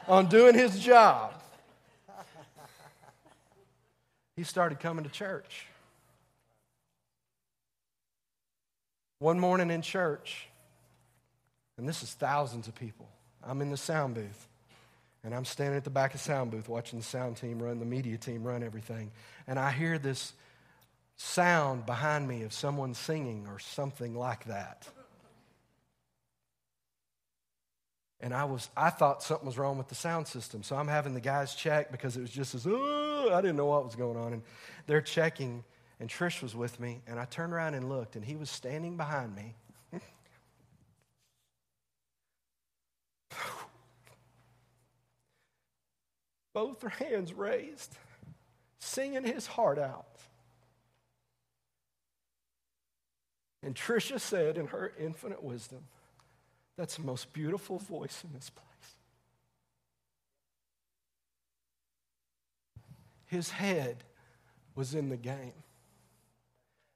on 0.09 0.27
doing 0.27 0.55
his 0.55 0.79
job, 0.79 1.33
he 4.37 4.45
started 4.45 4.81
coming 4.81 5.05
to 5.05 5.11
church. 5.11 5.66
One 9.19 9.40
morning 9.40 9.71
in 9.71 9.83
church, 9.83 10.47
and 11.79 11.88
this 11.88 12.03
is 12.03 12.12
thousands 12.12 12.69
of 12.69 12.75
people. 12.75 13.09
I'm 13.42 13.62
in 13.62 13.71
the 13.71 13.77
sound 13.77 14.14
booth. 14.14 14.49
And 15.27 15.35
I'm 15.35 15.45
standing 15.45 15.77
at 15.77 15.83
the 15.83 15.90
back 15.90 16.14
of 16.14 16.21
sound 16.21 16.53
booth 16.53 16.69
watching 16.69 17.01
the 17.01 17.05
sound 17.05 17.37
team 17.37 17.61
run, 17.61 17.81
the 17.81 17.85
media 17.85 18.16
team 18.16 18.45
run 18.45 18.62
everything. 18.62 19.11
And 19.49 19.59
I 19.59 19.73
hear 19.73 19.99
this 19.99 20.33
sound 21.16 21.85
behind 21.85 22.29
me 22.29 22.45
of 22.45 22.53
someone 22.53 22.95
singing 22.95 23.49
or 23.49 23.59
something 23.59 24.14
like 24.14 24.45
that. 24.45 24.87
And 28.21 28.33
I 28.33 28.45
was 28.45 28.71
I 28.77 28.91
thought 28.91 29.23
something 29.23 29.47
was 29.47 29.59
wrong 29.59 29.79
with 29.79 29.89
the 29.89 29.95
sound 29.95 30.27
system. 30.27 30.63
So 30.63 30.77
I'm 30.77 30.89
having 30.89 31.15
the 31.15 31.21
guys 31.21 31.55
check 31.55 31.93
because 31.93 32.17
it 32.17 32.21
was 32.21 32.31
just 32.31 32.55
as 32.55 32.67
oh, 32.69 33.31
I 33.33 33.41
didn't 33.41 33.57
know 33.57 33.67
what 33.67 33.85
was 33.85 33.95
going 33.95 34.17
on. 34.17 34.33
And 34.33 34.43
they're 34.87 35.03
checking, 35.03 35.65
and 36.01 36.09
Trish 36.09 36.43
was 36.43 36.57
with 36.57 36.81
me, 36.81 37.03
and 37.07 37.21
I 37.21 37.27
turned 37.27 37.53
around 37.53 37.75
and 37.75 37.89
looked, 37.89 38.17
and 38.17 38.25
he 38.25 38.37
was 38.37 38.49
standing 38.51 38.97
behind 38.97 39.37
me 39.37 39.55
both 46.55 46.83
hands 46.89 47.35
raised, 47.35 47.97
singing 48.79 49.25
his 49.25 49.47
heart 49.47 49.79
out. 49.79 50.07
And 53.63 53.75
Tricia 53.75 54.19
said, 54.19 54.57
in 54.57 54.69
her 54.69 54.93
infinite 54.99 55.43
wisdom, 55.43 55.83
that's 56.77 56.97
the 56.97 57.03
most 57.03 57.33
beautiful 57.33 57.79
voice 57.79 58.23
in 58.25 58.33
this 58.33 58.51
place. 58.51 58.67
His 63.27 63.51
head 63.51 64.05
was 64.75 64.95
in 64.95 65.09
the 65.09 65.17
game. 65.17 65.53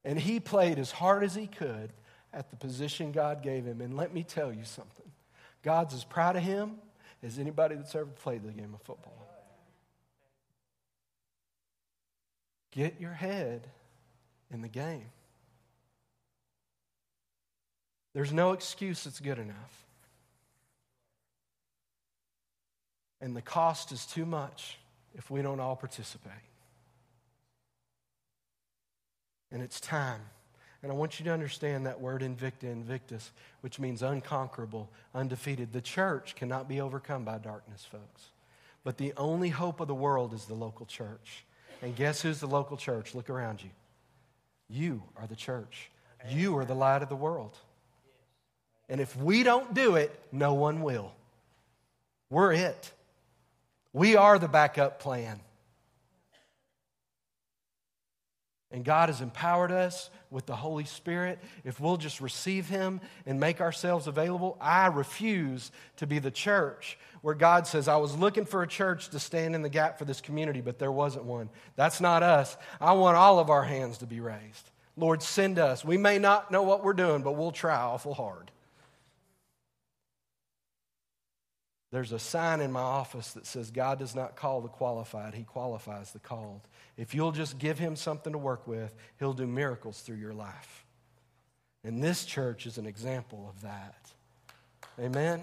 And 0.05 0.19
he 0.19 0.41
played 0.41 0.79
as 0.79 0.91
hard 0.91 1.25
as 1.25 1.35
he 1.35 1.47
could 1.47 1.93
at 2.33 2.51
the 2.51 2.57
position 2.57 3.13
God 3.13 3.43
gave 3.43 3.65
him. 3.65 3.81
And 3.81 3.97
let 3.97 4.15
me 4.15 4.23
tell 4.23 4.53
you 4.53 4.65
something 4.65 5.11
God's 5.63 5.95
as 5.95 6.05
proud 6.05 6.37
of 6.37 6.43
him 6.43 6.77
as 7.23 7.39
anybody 7.39 7.75
that's 7.75 7.95
ever 7.95 8.07
played 8.07 8.43
the 8.43 8.53
game 8.53 8.73
of 8.75 8.81
football. 8.83 9.27
Get 12.71 13.01
your 13.01 13.13
head 13.13 13.67
in 14.51 14.63
the 14.63 14.69
game. 14.69 15.07
There's 18.13 18.33
no 18.33 18.53
excuse 18.53 19.05
that's 19.05 19.21
good 19.21 19.39
enough. 19.39 19.85
And 23.21 23.37
the 23.37 23.43
cost 23.43 23.93
is 23.93 24.07
too 24.07 24.27
much 24.27 24.79
if 25.15 25.31
we 25.31 25.43
don't 25.43 25.61
all 25.61 25.77
participate. 25.77 26.33
And 29.53 29.63
it's 29.63 29.81
time. 29.81 30.21
And 30.83 30.91
I 30.91 30.95
want 30.95 31.19
you 31.19 31.25
to 31.27 31.33
understand 31.33 31.85
that 31.85 32.01
word 32.01 32.23
invicta, 32.23 32.65
invictus, 32.65 33.33
which 33.61 33.79
means 33.79 34.03
unconquerable, 34.03 34.89
undefeated. 35.15 35.73
The 35.73 35.83
church 35.83 36.35
cannot 36.37 36.69
be 36.69 36.81
overcome 36.81 37.25
by 37.25 37.39
darkness, 37.39 37.85
folks. 37.85 38.31
But 38.83 38.97
the 38.97 39.13
only 39.19 39.51
hope 39.51 39.81
of 39.81 39.89
the 39.89 39.95
world 39.95 40.33
is 40.33 40.47
the 40.47 40.55
local 40.55 40.87
church. 40.87 41.45
And 41.83 41.95
guess 41.95 42.23
who's 42.23 42.41
the 42.41 42.47
local 42.47 42.79
church? 42.79 43.15
Look 43.15 43.29
around 43.29 43.63
you. 43.63 43.71
You 44.69 45.03
are 45.17 45.27
the 45.27 45.37
church. 45.37 45.91
You 46.31 46.57
are 46.57 46.65
the 46.65 46.75
light 46.75 47.03
of 47.03 47.09
the 47.11 47.17
world. 47.17 47.57
And 48.91 49.01
if 49.01 49.17
we 49.17 49.45
don't 49.45 49.73
do 49.73 49.95
it, 49.95 50.19
no 50.33 50.53
one 50.55 50.83
will. 50.83 51.13
We're 52.29 52.53
it. 52.53 52.93
We 53.93 54.17
are 54.17 54.39
the 54.39 54.49
backup 54.49 54.99
plan. 54.99 55.41
And 58.73 58.85
God 58.85 59.09
has 59.09 59.21
empowered 59.21 59.73
us 59.73 60.11
with 60.31 60.47
the 60.47 60.55
Holy 60.55 60.85
Spirit. 60.85 61.39
If 61.65 61.81
we'll 61.81 61.97
just 61.97 62.21
receive 62.21 62.69
Him 62.69 63.01
and 63.27 63.41
make 63.41 63.61
ourselves 63.61 64.07
available, 64.07 64.57
I 64.61 64.87
refuse 64.87 65.73
to 65.97 66.07
be 66.07 66.19
the 66.19 66.31
church 66.31 66.99
where 67.23 67.35
God 67.35 67.67
says, 67.67 67.89
I 67.89 67.97
was 67.97 68.17
looking 68.17 68.45
for 68.45 68.63
a 68.63 68.69
church 68.69 69.09
to 69.11 69.19
stand 69.19 69.55
in 69.55 69.63
the 69.63 69.69
gap 69.69 69.99
for 69.99 70.05
this 70.05 70.21
community, 70.21 70.61
but 70.61 70.79
there 70.79 70.93
wasn't 70.93 71.25
one. 71.25 71.49
That's 71.77 72.01
not 72.01 72.23
us. 72.23 72.57
I 72.81 72.93
want 72.93 73.17
all 73.17 73.39
of 73.39 73.51
our 73.51 73.65
hands 73.65 73.99
to 73.99 74.07
be 74.07 74.21
raised. 74.21 74.71
Lord, 74.97 75.23
send 75.23 75.59
us. 75.59 75.85
We 75.85 75.97
may 75.97 76.19
not 76.19 76.51
know 76.51 76.63
what 76.63 76.85
we're 76.85 76.93
doing, 76.93 77.23
but 77.23 77.33
we'll 77.33 77.53
try 77.53 77.77
awful 77.77 78.15
hard. 78.15 78.51
There's 81.91 82.13
a 82.13 82.19
sign 82.19 82.61
in 82.61 82.71
my 82.71 82.81
office 82.81 83.33
that 83.33 83.47
says 83.47 83.71
God 83.71 83.99
does 83.99 84.15
not 84.15 84.37
call 84.37 84.61
the 84.61 84.69
qualified, 84.69 85.35
He 85.35 85.43
qualifies 85.43 86.13
the 86.13 86.21
called. 86.21 86.61
If 86.97 87.15
you'll 87.15 87.33
just 87.33 87.59
give 87.59 87.79
Him 87.79 87.97
something 87.97 88.33
to 88.33 88.39
work 88.39 88.67
with, 88.67 88.95
He'll 89.19 89.33
do 89.33 89.47
miracles 89.47 90.01
through 90.01 90.17
your 90.17 90.35
life. 90.35 90.85
And 91.83 92.03
this 92.03 92.25
church 92.25 92.67
is 92.67 92.79
an 92.79 92.87
example 92.87 93.53
of 93.53 93.63
that. 93.63 94.11
Amen. 95.01 95.43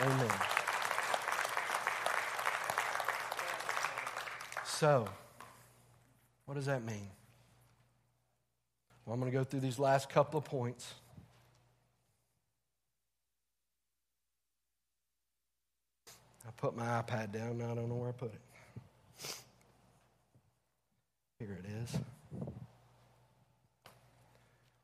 Amen. 0.00 0.32
So, 4.64 5.08
what 6.46 6.54
does 6.54 6.66
that 6.66 6.84
mean? 6.84 7.08
Well, 9.04 9.14
I'm 9.14 9.20
going 9.20 9.30
to 9.30 9.38
go 9.38 9.44
through 9.44 9.60
these 9.60 9.78
last 9.78 10.08
couple 10.08 10.38
of 10.38 10.44
points. 10.44 10.94
I 16.46 16.50
put 16.56 16.76
my 16.76 16.84
iPad 16.84 17.32
down, 17.32 17.58
now 17.58 17.72
I 17.72 17.74
don't 17.74 17.88
know 17.88 17.96
where 17.96 18.10
I 18.10 18.12
put 18.12 18.32
it. 18.32 18.40
Here 21.38 21.58
it 21.62 21.66
is. 21.82 21.98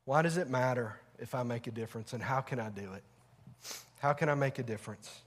Why 0.05 0.23
does 0.23 0.37
it 0.37 0.49
matter 0.49 0.97
if 1.19 1.35
I 1.35 1.43
make 1.43 1.67
a 1.67 1.71
difference, 1.71 2.13
and 2.13 2.23
how 2.23 2.41
can 2.41 2.59
I 2.59 2.71
do 2.71 2.93
it? 2.95 3.03
How 4.01 4.13
can 4.13 4.29
I 4.29 4.35
make 4.35 4.59
a 4.59 4.63
difference? 4.63 5.21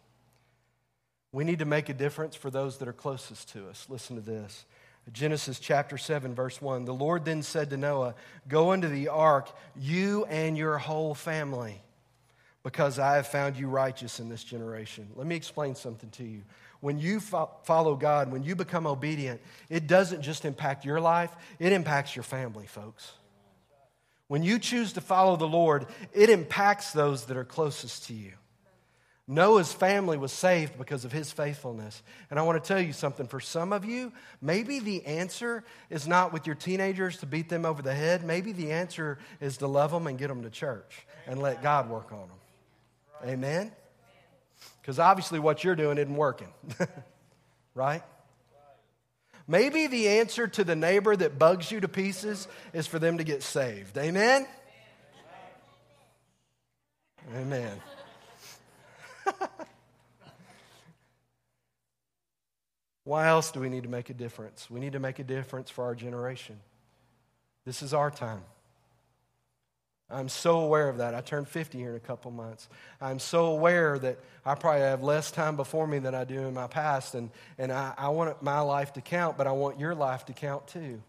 We 1.31 1.43
need 1.43 1.59
to 1.59 1.65
make 1.65 1.89
a 1.89 1.93
difference 1.93 2.35
for 2.35 2.49
those 2.49 2.77
that 2.77 2.87
are 2.87 2.93
closest 2.93 3.49
to 3.53 3.69
us. 3.69 3.87
Listen 3.89 4.15
to 4.15 4.21
this. 4.21 4.65
Genesis 5.11 5.59
chapter 5.59 5.97
7, 5.97 6.33
verse 6.33 6.61
1. 6.61 6.85
The 6.85 6.93
Lord 6.93 7.25
then 7.25 7.43
said 7.43 7.69
to 7.71 7.77
Noah, 7.77 8.15
Go 8.47 8.71
into 8.71 8.87
the 8.87 9.09
ark, 9.09 9.49
you 9.75 10.25
and 10.25 10.57
your 10.57 10.77
whole 10.77 11.13
family, 11.13 11.81
because 12.63 12.97
I 12.97 13.17
have 13.17 13.27
found 13.27 13.57
you 13.57 13.67
righteous 13.67 14.19
in 14.19 14.29
this 14.29 14.43
generation. 14.43 15.09
Let 15.15 15.27
me 15.27 15.35
explain 15.35 15.75
something 15.75 16.09
to 16.11 16.23
you. 16.23 16.41
When 16.79 16.97
you 16.97 17.19
fo- 17.19 17.51
follow 17.63 17.95
God, 17.95 18.31
when 18.31 18.43
you 18.43 18.55
become 18.55 18.87
obedient, 18.87 19.41
it 19.69 19.87
doesn't 19.87 20.21
just 20.21 20.45
impact 20.45 20.85
your 20.85 20.99
life, 20.99 21.31
it 21.59 21.71
impacts 21.71 22.15
your 22.15 22.23
family, 22.23 22.65
folks. 22.65 23.11
When 24.27 24.43
you 24.43 24.57
choose 24.59 24.93
to 24.93 25.01
follow 25.01 25.35
the 25.35 25.47
Lord, 25.47 25.85
it 26.13 26.29
impacts 26.29 26.91
those 26.91 27.25
that 27.25 27.37
are 27.37 27.43
closest 27.43 28.07
to 28.07 28.13
you. 28.13 28.33
Noah's 29.27 29.71
family 29.71 30.17
was 30.17 30.33
saved 30.33 30.77
because 30.77 31.05
of 31.05 31.11
his 31.13 31.31
faithfulness. 31.31 32.03
And 32.29 32.37
I 32.37 32.43
want 32.43 32.61
to 32.61 32.67
tell 32.67 32.81
you 32.81 32.91
something. 32.91 33.27
For 33.27 33.39
some 33.39 33.71
of 33.71 33.85
you, 33.85 34.11
maybe 34.41 34.79
the 34.79 35.05
answer 35.05 35.63
is 35.89 36.07
not 36.07 36.33
with 36.33 36.45
your 36.45 36.55
teenagers 36.55 37.17
to 37.19 37.25
beat 37.25 37.47
them 37.47 37.65
over 37.65 37.81
the 37.81 37.93
head. 37.93 38.25
Maybe 38.25 38.51
the 38.51 38.71
answer 38.71 39.19
is 39.39 39.57
to 39.57 39.67
love 39.67 39.91
them 39.91 40.07
and 40.07 40.17
get 40.17 40.27
them 40.27 40.43
to 40.43 40.49
church 40.49 41.05
and 41.25 41.41
let 41.41 41.63
God 41.63 41.89
work 41.89 42.11
on 42.11 42.27
them. 42.27 42.37
Amen? 43.25 43.71
Because 44.81 44.99
obviously 44.99 45.39
what 45.39 45.63
you're 45.63 45.75
doing 45.75 45.97
isn't 45.97 46.15
working, 46.15 46.49
right? 47.75 48.03
Maybe 49.47 49.87
the 49.87 50.07
answer 50.09 50.47
to 50.47 50.63
the 50.63 50.75
neighbor 50.75 51.15
that 51.15 51.39
bugs 51.39 51.71
you 51.71 51.79
to 51.81 51.87
pieces 51.87 52.47
is 52.73 52.87
for 52.87 52.99
them 52.99 53.17
to 53.17 53.23
get 53.23 53.43
saved. 53.43 53.97
Amen? 53.97 54.45
Amen. 57.35 57.81
Why 63.05 63.27
else 63.27 63.51
do 63.51 63.59
we 63.59 63.67
need 63.69 63.83
to 63.83 63.89
make 63.89 64.09
a 64.09 64.13
difference? 64.13 64.69
We 64.69 64.79
need 64.79 64.93
to 64.93 64.99
make 64.99 65.19
a 65.19 65.23
difference 65.23 65.69
for 65.69 65.83
our 65.83 65.95
generation. 65.95 66.59
This 67.65 67.81
is 67.81 67.93
our 67.93 68.11
time. 68.11 68.43
I'm 70.13 70.29
so 70.29 70.59
aware 70.59 70.89
of 70.89 70.97
that. 70.97 71.15
I 71.15 71.21
turn 71.21 71.45
50 71.45 71.77
here 71.77 71.89
in 71.91 71.95
a 71.95 71.99
couple 71.99 72.31
months. 72.31 72.69
I'm 73.01 73.19
so 73.19 73.47
aware 73.47 73.97
that 73.99 74.19
I 74.45 74.55
probably 74.55 74.81
have 74.81 75.01
less 75.01 75.31
time 75.31 75.55
before 75.55 75.87
me 75.87 75.99
than 75.99 76.13
I 76.13 76.23
do 76.23 76.39
in 76.41 76.53
my 76.53 76.67
past, 76.67 77.15
and, 77.15 77.31
and 77.57 77.71
I, 77.71 77.93
I 77.97 78.09
want 78.09 78.41
my 78.41 78.59
life 78.59 78.93
to 78.93 79.01
count, 79.01 79.37
but 79.37 79.47
I 79.47 79.51
want 79.51 79.79
your 79.79 79.95
life 79.95 80.25
to 80.25 80.33
count 80.33 80.67
too. 80.67 81.01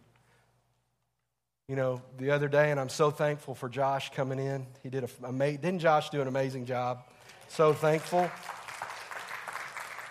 You 1.69 1.77
know, 1.77 2.03
the 2.19 2.31
other 2.31 2.49
day, 2.49 2.71
and 2.71 2.81
I'm 2.81 2.89
so 2.89 3.11
thankful 3.11 3.55
for 3.55 3.69
Josh 3.69 4.11
coming 4.13 4.39
in. 4.39 4.67
He 4.83 4.91
did 4.91 5.05
a, 5.05 5.33
didn't 5.33 5.79
Josh 5.79 6.11
do 6.11 6.21
an 6.21 6.29
amazing 6.29 6.67
job? 6.67 7.05
So 7.49 7.73
thankful. 7.73 8.31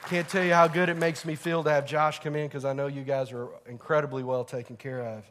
Can't 0.08 0.28
tell 0.28 0.44
you 0.44 0.54
how 0.54 0.68
good 0.68 0.90
it 0.90 0.98
makes 0.98 1.26
me 1.26 1.36
feel 1.36 1.64
to 1.64 1.70
have 1.70 1.86
Josh 1.86 2.20
come 2.20 2.36
in 2.36 2.48
because 2.48 2.66
I 2.66 2.74
know 2.74 2.88
you 2.88 3.04
guys 3.04 3.32
are 3.32 3.48
incredibly 3.68 4.24
well 4.24 4.44
taken 4.44 4.76
care 4.76 5.02
of. 5.02 5.24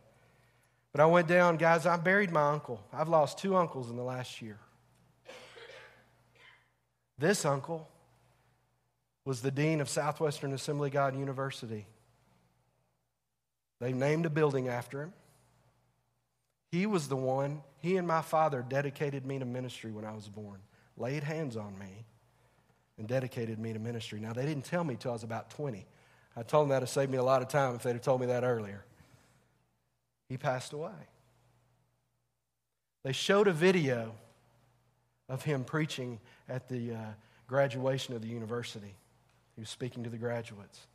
But 0.93 1.01
I 1.01 1.07
went 1.07 1.27
down, 1.27 1.57
guys, 1.57 1.87
I 1.87 1.97
buried 1.97 2.31
my 2.31 2.51
uncle. 2.51 2.81
I've 2.93 3.09
lost 3.09 3.39
two 3.39 3.57
uncles 3.57 3.91
in 3.91 3.97
the 3.97 4.03
last 4.03 4.43
year. 4.43 4.59
This 7.19 7.45
uncle 7.45 7.89
was 9.25 9.41
the 9.41 9.51
dean 9.51 9.81
of 9.81 9.89
Southwestern 9.89 10.53
Assembly 10.53 10.91
God 10.91 11.17
University. 11.17 11.87
They 13.81 13.93
named 13.93 14.27
a 14.27 14.31
building 14.31 14.69
after 14.69 15.03
him. 15.03 15.13
He 16.71 16.87
was 16.87 17.09
the 17.09 17.17
one, 17.17 17.63
he 17.79 17.97
and 17.97 18.07
my 18.07 18.23
father 18.23 18.65
dedicated 18.67 19.27
me 19.27 19.39
to 19.39 19.45
ministry 19.45 19.93
when 19.93 20.05
I 20.05 20.13
was 20.13 20.29
born, 20.29 20.61
laid 20.97 21.23
hands 21.23 21.57
on 21.57 21.79
me, 21.79 22.07
and 22.99 23.07
dedicated 23.07 23.59
me 23.59 23.73
to 23.73 23.79
ministry. 23.79 24.21
Now, 24.21 24.33
they 24.33 24.47
didn't 24.47 24.65
tell 24.65 24.83
me 24.83 24.97
till 24.97 25.11
I 25.11 25.15
was 25.15 25.23
about 25.23 25.51
20. 25.51 25.87
I 26.35 26.43
told 26.43 26.65
them 26.65 26.71
that 26.71 26.81
to 26.81 26.87
save 26.87 27.11
me 27.11 27.19
a 27.19 27.23
lot 27.23 27.43
of 27.43 27.49
time 27.49 27.75
if 27.75 27.83
they'd 27.83 27.93
have 27.93 28.03
told 28.03 28.21
me 28.21 28.27
that 28.29 28.43
earlier. 28.43 28.85
He 30.33 30.39
passed 30.39 30.73
away. 30.73 30.89
They 33.05 33.13
showed 33.13 33.49
a 33.49 33.53
video 33.53 34.15
of 35.29 35.45
him 35.45 35.63
preaching 35.63 36.21
at 36.49 36.71
the 36.71 36.95
uh, 36.95 36.99
graduation 37.47 38.15
of 38.15 38.23
the 38.23 38.29
university. 38.29 38.95
He 39.57 39.61
was 39.61 39.69
speaking 39.69 40.05
to 40.05 40.09
the 40.09 40.17
graduates. 40.17 40.87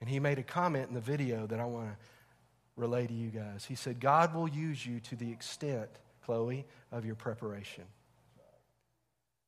And 0.00 0.08
he 0.08 0.20
made 0.20 0.38
a 0.38 0.44
comment 0.44 0.88
in 0.88 0.94
the 0.94 1.00
video 1.00 1.48
that 1.48 1.58
I 1.58 1.64
want 1.64 1.88
to 1.88 1.96
relay 2.76 3.08
to 3.08 3.12
you 3.12 3.30
guys. 3.30 3.64
He 3.64 3.74
said, 3.74 3.98
God 3.98 4.36
will 4.36 4.46
use 4.46 4.86
you 4.86 5.00
to 5.00 5.16
the 5.16 5.32
extent, 5.32 5.90
Chloe, 6.24 6.64
of 6.92 7.04
your 7.04 7.16
preparation. 7.16 7.82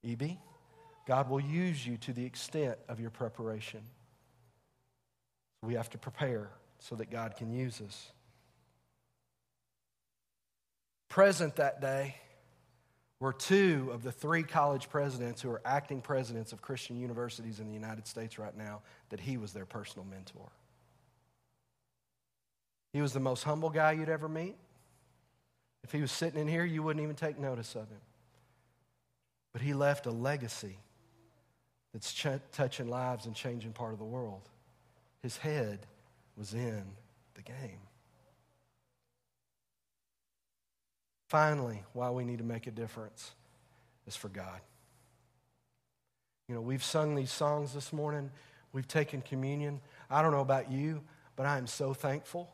EB, 0.04 0.36
God 1.06 1.30
will 1.30 1.38
use 1.38 1.86
you 1.86 1.96
to 1.98 2.12
the 2.12 2.24
extent 2.24 2.76
of 2.88 2.98
your 2.98 3.10
preparation. 3.10 3.82
We 5.62 5.74
have 5.74 5.90
to 5.90 5.98
prepare 5.98 6.50
so 6.80 6.96
that 6.96 7.08
God 7.08 7.36
can 7.36 7.52
use 7.52 7.80
us 7.80 8.10
present 11.12 11.56
that 11.56 11.78
day 11.82 12.14
were 13.20 13.34
two 13.34 13.90
of 13.92 14.02
the 14.02 14.10
three 14.10 14.42
college 14.42 14.88
presidents 14.88 15.42
who 15.42 15.50
are 15.50 15.60
acting 15.62 16.00
presidents 16.00 16.52
of 16.52 16.62
Christian 16.62 16.98
universities 16.98 17.60
in 17.60 17.66
the 17.66 17.74
United 17.74 18.06
States 18.06 18.38
right 18.38 18.56
now 18.56 18.80
that 19.10 19.20
he 19.20 19.36
was 19.36 19.52
their 19.52 19.66
personal 19.66 20.06
mentor. 20.06 20.48
He 22.94 23.02
was 23.02 23.12
the 23.12 23.20
most 23.20 23.44
humble 23.44 23.68
guy 23.68 23.92
you'd 23.92 24.08
ever 24.08 24.26
meet. 24.26 24.56
If 25.84 25.92
he 25.92 26.00
was 26.00 26.10
sitting 26.10 26.40
in 26.40 26.48
here, 26.48 26.64
you 26.64 26.82
wouldn't 26.82 27.02
even 27.02 27.14
take 27.14 27.38
notice 27.38 27.74
of 27.74 27.90
him. 27.90 28.00
But 29.52 29.60
he 29.60 29.74
left 29.74 30.06
a 30.06 30.10
legacy 30.10 30.78
that's 31.92 32.10
ch- 32.14 32.40
touching 32.52 32.88
lives 32.88 33.26
and 33.26 33.34
changing 33.34 33.72
part 33.72 33.92
of 33.92 33.98
the 33.98 34.04
world. 34.06 34.48
His 35.22 35.36
head 35.36 35.80
was 36.38 36.54
in 36.54 36.84
the 37.34 37.42
game. 37.42 37.80
Finally, 41.32 41.82
why 41.94 42.10
we 42.10 42.24
need 42.26 42.36
to 42.36 42.44
make 42.44 42.66
a 42.66 42.70
difference 42.70 43.32
is 44.06 44.14
for 44.14 44.28
God. 44.28 44.60
You 46.46 46.54
know, 46.54 46.60
we've 46.60 46.84
sung 46.84 47.14
these 47.14 47.32
songs 47.32 47.72
this 47.72 47.90
morning, 47.90 48.30
we've 48.74 48.86
taken 48.86 49.22
communion. 49.22 49.80
I 50.10 50.20
don't 50.20 50.32
know 50.32 50.42
about 50.42 50.70
you, 50.70 51.00
but 51.34 51.46
I 51.46 51.56
am 51.56 51.66
so 51.66 51.94
thankful. 51.94 52.52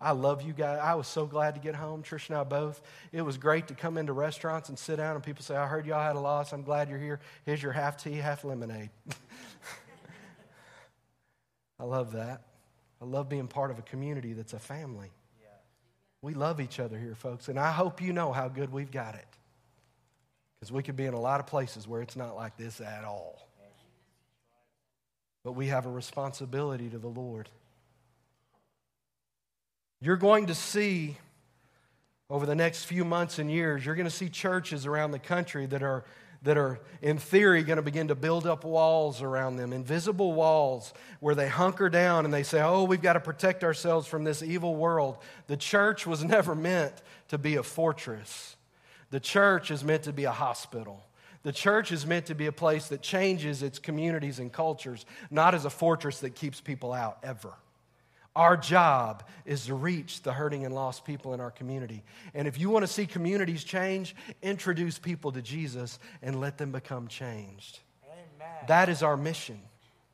I 0.00 0.10
love 0.10 0.42
you 0.42 0.52
guys. 0.52 0.80
I 0.82 0.96
was 0.96 1.06
so 1.06 1.26
glad 1.26 1.54
to 1.54 1.60
get 1.60 1.76
home, 1.76 2.02
Trish 2.02 2.28
and 2.28 2.36
I 2.36 2.42
both. 2.42 2.82
It 3.12 3.22
was 3.22 3.38
great 3.38 3.68
to 3.68 3.74
come 3.74 3.96
into 3.96 4.12
restaurants 4.12 4.68
and 4.68 4.76
sit 4.76 4.96
down 4.96 5.14
and 5.14 5.22
people 5.22 5.44
say, 5.44 5.54
I 5.54 5.68
heard 5.68 5.86
y'all 5.86 6.02
had 6.02 6.16
a 6.16 6.20
loss. 6.20 6.52
I'm 6.52 6.64
glad 6.64 6.88
you're 6.88 6.98
here. 6.98 7.20
Here's 7.46 7.62
your 7.62 7.70
half 7.70 8.02
tea, 8.02 8.14
half 8.14 8.42
lemonade. 8.42 8.90
I 11.78 11.84
love 11.84 12.14
that. 12.14 12.42
I 13.00 13.04
love 13.04 13.28
being 13.28 13.46
part 13.46 13.70
of 13.70 13.78
a 13.78 13.82
community 13.82 14.32
that's 14.32 14.54
a 14.54 14.58
family. 14.58 15.12
We 16.22 16.34
love 16.34 16.60
each 16.60 16.80
other 16.80 16.98
here, 16.98 17.14
folks, 17.14 17.48
and 17.48 17.58
I 17.58 17.70
hope 17.70 18.02
you 18.02 18.12
know 18.12 18.32
how 18.32 18.48
good 18.48 18.72
we've 18.72 18.90
got 18.90 19.14
it. 19.14 19.26
Because 20.58 20.72
we 20.72 20.82
could 20.82 20.96
be 20.96 21.06
in 21.06 21.14
a 21.14 21.20
lot 21.20 21.38
of 21.38 21.46
places 21.46 21.86
where 21.86 22.02
it's 22.02 22.16
not 22.16 22.34
like 22.34 22.56
this 22.56 22.80
at 22.80 23.04
all. 23.04 23.48
But 25.44 25.52
we 25.52 25.68
have 25.68 25.86
a 25.86 25.90
responsibility 25.90 26.88
to 26.88 26.98
the 26.98 27.08
Lord. 27.08 27.48
You're 30.00 30.16
going 30.16 30.46
to 30.46 30.54
see 30.54 31.16
over 32.30 32.44
the 32.44 32.54
next 32.54 32.84
few 32.84 33.04
months 33.04 33.38
and 33.38 33.50
years, 33.50 33.86
you're 33.86 33.94
going 33.94 34.06
to 34.06 34.10
see 34.10 34.28
churches 34.28 34.84
around 34.84 35.12
the 35.12 35.18
country 35.18 35.64
that 35.66 35.82
are 35.82 36.04
that 36.42 36.56
are, 36.56 36.80
in 37.02 37.18
theory, 37.18 37.62
going 37.62 37.76
to 37.76 37.82
begin 37.82 38.08
to 38.08 38.14
build 38.14 38.46
up 38.46 38.64
walls 38.64 39.22
around 39.22 39.56
them, 39.56 39.72
invisible 39.72 40.32
walls 40.32 40.94
where 41.20 41.34
they 41.34 41.48
hunker 41.48 41.88
down 41.88 42.24
and 42.24 42.32
they 42.32 42.42
say, 42.42 42.60
Oh, 42.62 42.84
we've 42.84 43.02
got 43.02 43.14
to 43.14 43.20
protect 43.20 43.64
ourselves 43.64 44.06
from 44.06 44.24
this 44.24 44.42
evil 44.42 44.76
world. 44.76 45.18
The 45.48 45.56
church 45.56 46.06
was 46.06 46.22
never 46.24 46.54
meant 46.54 46.94
to 47.28 47.38
be 47.38 47.56
a 47.56 47.62
fortress, 47.62 48.56
the 49.10 49.20
church 49.20 49.70
is 49.70 49.82
meant 49.82 50.04
to 50.04 50.12
be 50.12 50.24
a 50.24 50.32
hospital. 50.32 51.04
The 51.44 51.52
church 51.52 51.92
is 51.92 52.04
meant 52.04 52.26
to 52.26 52.34
be 52.34 52.46
a 52.46 52.52
place 52.52 52.88
that 52.88 53.00
changes 53.00 53.62
its 53.62 53.78
communities 53.78 54.40
and 54.40 54.52
cultures, 54.52 55.06
not 55.30 55.54
as 55.54 55.64
a 55.64 55.70
fortress 55.70 56.18
that 56.20 56.34
keeps 56.34 56.60
people 56.60 56.92
out 56.92 57.18
ever. 57.22 57.54
Our 58.38 58.56
job 58.56 59.24
is 59.44 59.66
to 59.66 59.74
reach 59.74 60.22
the 60.22 60.32
hurting 60.32 60.64
and 60.64 60.72
lost 60.72 61.04
people 61.04 61.34
in 61.34 61.40
our 61.40 61.50
community. 61.50 62.04
And 62.34 62.46
if 62.46 62.56
you 62.56 62.70
want 62.70 62.84
to 62.84 62.86
see 62.86 63.04
communities 63.04 63.64
change, 63.64 64.14
introduce 64.42 64.96
people 64.96 65.32
to 65.32 65.42
Jesus 65.42 65.98
and 66.22 66.40
let 66.40 66.56
them 66.56 66.70
become 66.70 67.08
changed. 67.08 67.80
Amen. 68.04 68.48
That 68.68 68.88
is 68.88 69.02
our 69.02 69.16
mission. 69.16 69.60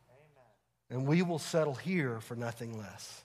Amen. 0.08 1.02
And 1.02 1.06
we 1.06 1.20
will 1.20 1.38
settle 1.38 1.74
here 1.74 2.18
for 2.20 2.34
nothing 2.34 2.78
less. 2.78 3.22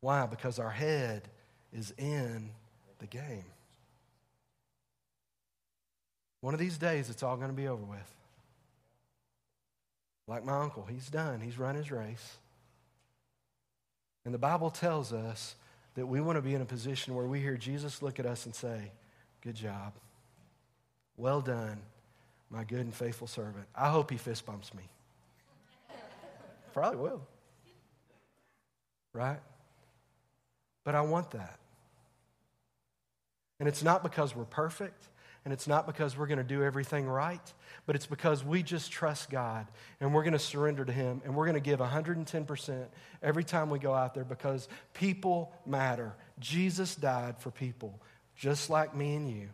Why? 0.00 0.26
Because 0.26 0.58
our 0.58 0.70
head 0.70 1.28
is 1.72 1.94
in 1.96 2.50
the 2.98 3.06
game. 3.06 3.44
One 6.40 6.54
of 6.54 6.60
these 6.60 6.76
days, 6.76 7.08
it's 7.08 7.22
all 7.22 7.36
going 7.36 7.50
to 7.50 7.56
be 7.56 7.68
over 7.68 7.84
with. 7.84 8.14
Like 10.26 10.44
my 10.44 10.60
uncle, 10.60 10.84
he's 10.90 11.08
done, 11.08 11.40
he's 11.40 11.56
run 11.56 11.76
his 11.76 11.92
race. 11.92 12.36
And 14.26 14.34
the 14.34 14.38
Bible 14.38 14.70
tells 14.70 15.12
us 15.12 15.54
that 15.94 16.04
we 16.04 16.20
want 16.20 16.36
to 16.36 16.42
be 16.42 16.52
in 16.52 16.60
a 16.60 16.64
position 16.66 17.14
where 17.14 17.26
we 17.26 17.38
hear 17.40 17.56
Jesus 17.56 18.02
look 18.02 18.18
at 18.18 18.26
us 18.26 18.44
and 18.44 18.54
say, 18.54 18.90
Good 19.40 19.54
job. 19.54 19.92
Well 21.16 21.40
done, 21.40 21.78
my 22.50 22.64
good 22.64 22.80
and 22.80 22.92
faithful 22.92 23.28
servant. 23.28 23.66
I 23.74 23.88
hope 23.88 24.10
he 24.10 24.16
fist 24.16 24.44
bumps 24.44 24.74
me. 24.74 24.82
Probably 26.74 26.98
will. 26.98 27.22
Right? 29.12 29.38
But 30.82 30.96
I 30.96 31.02
want 31.02 31.30
that. 31.30 31.60
And 33.60 33.68
it's 33.68 33.84
not 33.84 34.02
because 34.02 34.34
we're 34.34 34.44
perfect. 34.44 35.04
And 35.46 35.52
it's 35.52 35.68
not 35.68 35.86
because 35.86 36.18
we're 36.18 36.26
going 36.26 36.38
to 36.38 36.44
do 36.44 36.64
everything 36.64 37.06
right, 37.06 37.52
but 37.86 37.94
it's 37.94 38.06
because 38.06 38.42
we 38.42 38.64
just 38.64 38.90
trust 38.90 39.30
God 39.30 39.68
and 40.00 40.12
we're 40.12 40.24
going 40.24 40.32
to 40.32 40.40
surrender 40.40 40.84
to 40.84 40.90
Him 40.90 41.22
and 41.24 41.36
we're 41.36 41.44
going 41.44 41.54
to 41.54 41.60
give 41.60 41.78
110% 41.78 42.86
every 43.22 43.44
time 43.44 43.70
we 43.70 43.78
go 43.78 43.94
out 43.94 44.12
there 44.12 44.24
because 44.24 44.68
people 44.92 45.52
matter. 45.64 46.16
Jesus 46.40 46.96
died 46.96 47.38
for 47.38 47.52
people 47.52 48.02
just 48.34 48.70
like 48.70 48.96
me 48.96 49.14
and 49.14 49.30
you. 49.30 49.48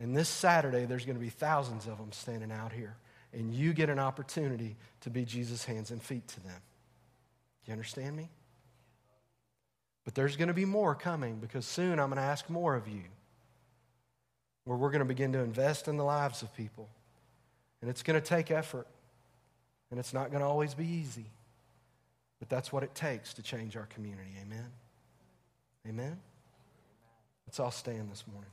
And 0.00 0.16
this 0.16 0.28
Saturday, 0.28 0.84
there's 0.84 1.04
going 1.04 1.14
to 1.16 1.22
be 1.22 1.30
thousands 1.30 1.86
of 1.86 1.98
them 1.98 2.10
standing 2.10 2.50
out 2.50 2.72
here. 2.72 2.96
And 3.32 3.54
you 3.54 3.74
get 3.74 3.88
an 3.88 4.00
opportunity 4.00 4.74
to 5.02 5.10
be 5.10 5.24
Jesus' 5.24 5.64
hands 5.64 5.92
and 5.92 6.02
feet 6.02 6.26
to 6.26 6.40
them. 6.40 6.60
Do 7.64 7.70
you 7.70 7.72
understand 7.72 8.16
me? 8.16 8.30
But 10.04 10.16
there's 10.16 10.34
going 10.34 10.48
to 10.48 10.54
be 10.54 10.64
more 10.64 10.96
coming 10.96 11.36
because 11.36 11.66
soon 11.66 12.00
I'm 12.00 12.08
going 12.08 12.16
to 12.16 12.22
ask 12.22 12.50
more 12.50 12.74
of 12.74 12.88
you 12.88 13.02
where 14.64 14.76
we're 14.76 14.90
going 14.90 15.00
to 15.00 15.04
begin 15.04 15.32
to 15.32 15.40
invest 15.40 15.88
in 15.88 15.96
the 15.96 16.04
lives 16.04 16.42
of 16.42 16.54
people. 16.54 16.88
And 17.80 17.90
it's 17.90 18.02
going 18.02 18.20
to 18.20 18.26
take 18.26 18.50
effort, 18.50 18.86
and 19.90 19.98
it's 19.98 20.14
not 20.14 20.30
going 20.30 20.40
to 20.40 20.46
always 20.46 20.74
be 20.74 20.86
easy. 20.86 21.26
But 22.38 22.48
that's 22.48 22.72
what 22.72 22.82
it 22.82 22.94
takes 22.94 23.34
to 23.34 23.42
change 23.42 23.76
our 23.76 23.86
community. 23.86 24.30
Amen? 24.40 24.66
Amen? 25.88 26.16
Let's 27.46 27.60
all 27.60 27.70
stand 27.70 28.10
this 28.10 28.24
morning. 28.32 28.50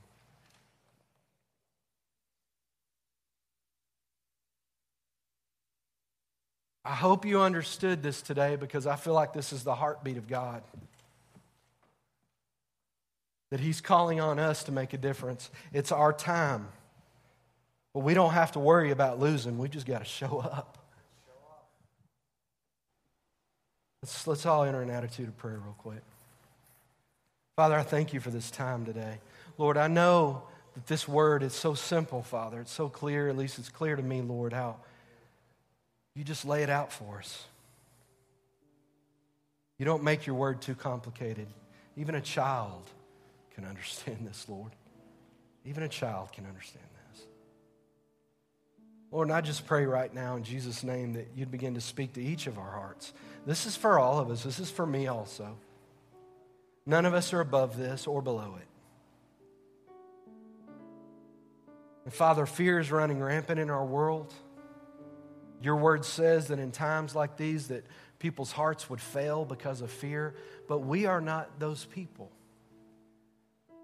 I 6.84 6.94
hope 6.94 7.24
you 7.24 7.40
understood 7.40 8.02
this 8.02 8.22
today 8.22 8.56
because 8.56 8.86
I 8.86 8.96
feel 8.96 9.12
like 9.12 9.32
this 9.32 9.52
is 9.52 9.62
the 9.62 9.74
heartbeat 9.74 10.16
of 10.16 10.26
God 10.26 10.62
that 13.50 13.60
He's 13.60 13.80
calling 13.80 14.20
on 14.20 14.38
us 14.38 14.64
to 14.64 14.72
make 14.72 14.92
a 14.92 14.98
difference. 14.98 15.50
It's 15.72 15.92
our 15.92 16.12
time. 16.12 16.68
But 17.92 18.00
we 18.00 18.14
don't 18.14 18.32
have 18.32 18.52
to 18.52 18.60
worry 18.60 18.92
about 18.92 19.18
losing. 19.18 19.58
We 19.58 19.68
just 19.68 19.86
got 19.86 19.98
to 19.98 20.04
show 20.04 20.38
up. 20.38 20.78
Let's, 24.02 24.26
let's 24.26 24.46
all 24.46 24.64
enter 24.64 24.80
an 24.80 24.90
attitude 24.90 25.28
of 25.28 25.36
prayer 25.36 25.60
real 25.62 25.74
quick. 25.76 26.02
Father, 27.56 27.74
I 27.74 27.82
thank 27.82 28.14
you 28.14 28.20
for 28.20 28.30
this 28.30 28.50
time 28.50 28.86
today. 28.86 29.18
Lord, 29.58 29.76
I 29.76 29.88
know 29.88 30.44
that 30.74 30.86
this 30.86 31.06
word 31.06 31.42
is 31.42 31.52
so 31.52 31.74
simple, 31.74 32.22
Father. 32.22 32.60
It's 32.60 32.72
so 32.72 32.88
clear, 32.88 33.28
at 33.28 33.36
least 33.36 33.58
it's 33.58 33.68
clear 33.68 33.96
to 33.96 34.02
me, 34.02 34.22
Lord, 34.22 34.52
how 34.52 34.76
you 36.14 36.24
just 36.24 36.46
lay 36.46 36.62
it 36.62 36.70
out 36.70 36.92
for 36.92 37.18
us. 37.18 37.44
You 39.78 39.84
don't 39.84 40.02
make 40.02 40.26
your 40.26 40.36
word 40.36 40.62
too 40.62 40.74
complicated. 40.74 41.48
Even 41.96 42.14
a 42.14 42.20
child 42.20 42.84
can 43.60 43.68
understand 43.68 44.26
this, 44.26 44.46
Lord. 44.48 44.72
Even 45.66 45.82
a 45.82 45.88
child 45.88 46.32
can 46.32 46.46
understand 46.46 46.84
this. 47.12 47.26
Lord, 49.10 49.28
and 49.28 49.36
I 49.36 49.42
just 49.42 49.66
pray 49.66 49.84
right 49.84 50.12
now 50.14 50.36
in 50.36 50.44
Jesus' 50.44 50.82
name 50.82 51.12
that 51.14 51.28
you'd 51.36 51.50
begin 51.50 51.74
to 51.74 51.80
speak 51.80 52.14
to 52.14 52.22
each 52.22 52.46
of 52.46 52.58
our 52.58 52.70
hearts. 52.70 53.12
This 53.44 53.66
is 53.66 53.76
for 53.76 53.98
all 53.98 54.18
of 54.18 54.30
us, 54.30 54.42
this 54.42 54.58
is 54.58 54.70
for 54.70 54.86
me 54.86 55.08
also. 55.08 55.58
None 56.86 57.04
of 57.04 57.12
us 57.12 57.34
are 57.34 57.40
above 57.40 57.76
this 57.76 58.06
or 58.06 58.22
below 58.22 58.56
it. 58.58 58.66
And 62.04 62.14
Father, 62.14 62.46
fear 62.46 62.78
is 62.78 62.90
running 62.90 63.20
rampant 63.20 63.60
in 63.60 63.68
our 63.68 63.84
world. 63.84 64.32
Your 65.62 65.76
word 65.76 66.06
says 66.06 66.48
that 66.48 66.58
in 66.58 66.72
times 66.72 67.14
like 67.14 67.36
these 67.36 67.68
that 67.68 67.84
people's 68.18 68.52
hearts 68.52 68.88
would 68.88 69.02
fail 69.02 69.44
because 69.44 69.82
of 69.82 69.90
fear, 69.90 70.34
but 70.66 70.78
we 70.78 71.04
are 71.04 71.20
not 71.20 71.60
those 71.60 71.84
people 71.84 72.30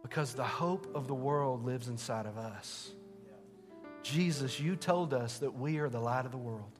because 0.08 0.34
the 0.34 0.44
hope 0.44 0.94
of 0.94 1.08
the 1.08 1.14
world 1.14 1.64
lives 1.64 1.88
inside 1.88 2.26
of 2.26 2.38
us. 2.38 2.92
Jesus, 4.04 4.60
you 4.60 4.76
told 4.76 5.12
us 5.12 5.38
that 5.38 5.58
we 5.58 5.78
are 5.78 5.88
the 5.88 5.98
light 5.98 6.24
of 6.24 6.30
the 6.30 6.38
world, 6.38 6.70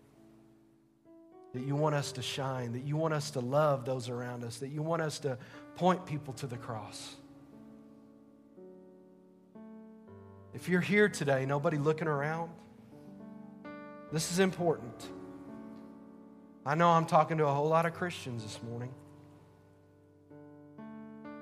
that 1.52 1.64
you 1.64 1.74
want 1.74 1.96
us 1.96 2.12
to 2.12 2.22
shine, 2.22 2.72
that 2.74 2.84
you 2.84 2.96
want 2.96 3.12
us 3.12 3.32
to 3.32 3.40
love 3.40 3.84
those 3.84 4.08
around 4.08 4.44
us, 4.44 4.58
that 4.58 4.68
you 4.68 4.80
want 4.80 5.02
us 5.02 5.18
to 5.18 5.38
point 5.74 6.06
people 6.06 6.34
to 6.34 6.46
the 6.46 6.56
cross. 6.56 7.16
If 10.54 10.68
you're 10.68 10.80
here 10.80 11.08
today, 11.08 11.46
nobody 11.46 11.78
looking 11.78 12.06
around, 12.06 12.52
this 14.12 14.30
is 14.30 14.38
important. 14.38 15.04
I 16.64 16.76
know 16.76 16.90
I'm 16.90 17.06
talking 17.06 17.38
to 17.38 17.46
a 17.46 17.52
whole 17.52 17.68
lot 17.68 17.86
of 17.86 17.94
Christians 17.94 18.44
this 18.44 18.62
morning. 18.62 18.94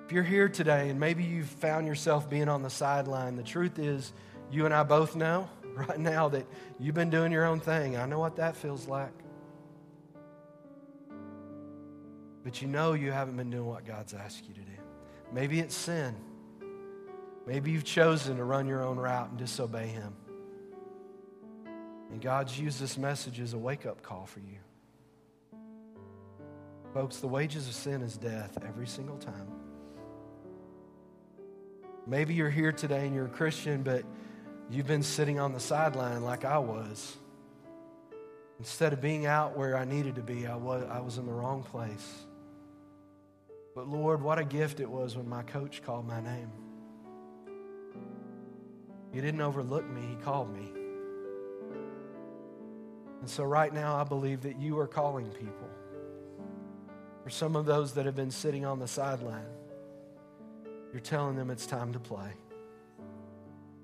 If 0.04 0.12
you're 0.12 0.22
here 0.22 0.50
today 0.50 0.90
and 0.90 1.00
maybe 1.00 1.24
you've 1.24 1.48
found 1.48 1.86
yourself 1.86 2.28
being 2.28 2.48
on 2.48 2.62
the 2.62 2.68
sideline, 2.68 3.36
the 3.36 3.42
truth 3.42 3.78
is, 3.78 4.12
you 4.50 4.66
and 4.66 4.74
I 4.74 4.82
both 4.82 5.16
know 5.16 5.48
right 5.74 5.98
now 5.98 6.28
that 6.28 6.46
you've 6.78 6.94
been 6.94 7.08
doing 7.08 7.32
your 7.32 7.46
own 7.46 7.58
thing. 7.58 7.96
I 7.96 8.04
know 8.04 8.18
what 8.18 8.36
that 8.36 8.54
feels 8.54 8.86
like. 8.86 9.12
But 12.44 12.60
you 12.60 12.68
know 12.68 12.92
you 12.92 13.10
haven't 13.10 13.38
been 13.38 13.48
doing 13.48 13.64
what 13.64 13.86
God's 13.86 14.12
asked 14.12 14.46
you 14.46 14.52
to 14.52 14.60
do. 14.60 14.76
Maybe 15.32 15.58
it's 15.60 15.74
sin. 15.74 16.14
Maybe 17.46 17.70
you've 17.70 17.84
chosen 17.84 18.36
to 18.36 18.44
run 18.44 18.66
your 18.66 18.82
own 18.82 18.98
route 18.98 19.30
and 19.30 19.38
disobey 19.38 19.86
Him. 19.86 20.14
And 22.10 22.20
God's 22.20 22.58
used 22.60 22.78
this 22.78 22.98
message 22.98 23.40
as 23.40 23.54
a 23.54 23.58
wake 23.58 23.86
up 23.86 24.02
call 24.02 24.26
for 24.26 24.40
you. 24.40 24.58
Folks, 26.92 27.16
the 27.16 27.26
wages 27.26 27.66
of 27.66 27.74
sin 27.74 28.02
is 28.02 28.18
death 28.18 28.58
every 28.66 28.86
single 28.86 29.16
time. 29.16 29.63
Maybe 32.06 32.34
you're 32.34 32.50
here 32.50 32.72
today 32.72 33.06
and 33.06 33.14
you're 33.14 33.26
a 33.26 33.30
Christian, 33.30 33.82
but 33.82 34.04
you've 34.70 34.86
been 34.86 35.02
sitting 35.02 35.38
on 35.38 35.52
the 35.52 35.60
sideline 35.60 36.22
like 36.22 36.44
I 36.44 36.58
was. 36.58 37.16
Instead 38.58 38.92
of 38.92 39.00
being 39.00 39.26
out 39.26 39.56
where 39.56 39.76
I 39.76 39.84
needed 39.84 40.16
to 40.16 40.22
be, 40.22 40.46
I 40.46 40.56
was, 40.56 40.86
I 40.90 41.00
was 41.00 41.18
in 41.18 41.26
the 41.26 41.32
wrong 41.32 41.62
place. 41.62 42.26
But 43.74 43.88
Lord, 43.88 44.22
what 44.22 44.38
a 44.38 44.44
gift 44.44 44.80
it 44.80 44.88
was 44.88 45.16
when 45.16 45.28
my 45.28 45.42
coach 45.42 45.82
called 45.82 46.06
my 46.06 46.20
name. 46.20 46.50
He 49.12 49.20
didn't 49.20 49.40
overlook 49.40 49.88
me, 49.88 50.02
He 50.06 50.16
called 50.16 50.54
me. 50.54 50.70
And 53.20 53.30
so, 53.30 53.44
right 53.44 53.72
now, 53.72 53.96
I 53.96 54.04
believe 54.04 54.42
that 54.42 54.60
you 54.60 54.78
are 54.78 54.86
calling 54.86 55.30
people. 55.30 55.70
For 57.22 57.30
some 57.30 57.56
of 57.56 57.64
those 57.64 57.94
that 57.94 58.04
have 58.04 58.14
been 58.14 58.30
sitting 58.30 58.66
on 58.66 58.78
the 58.78 58.86
sideline, 58.86 59.46
you're 60.94 61.00
telling 61.00 61.34
them 61.34 61.50
it's 61.50 61.66
time 61.66 61.92
to 61.92 61.98
play. 61.98 62.30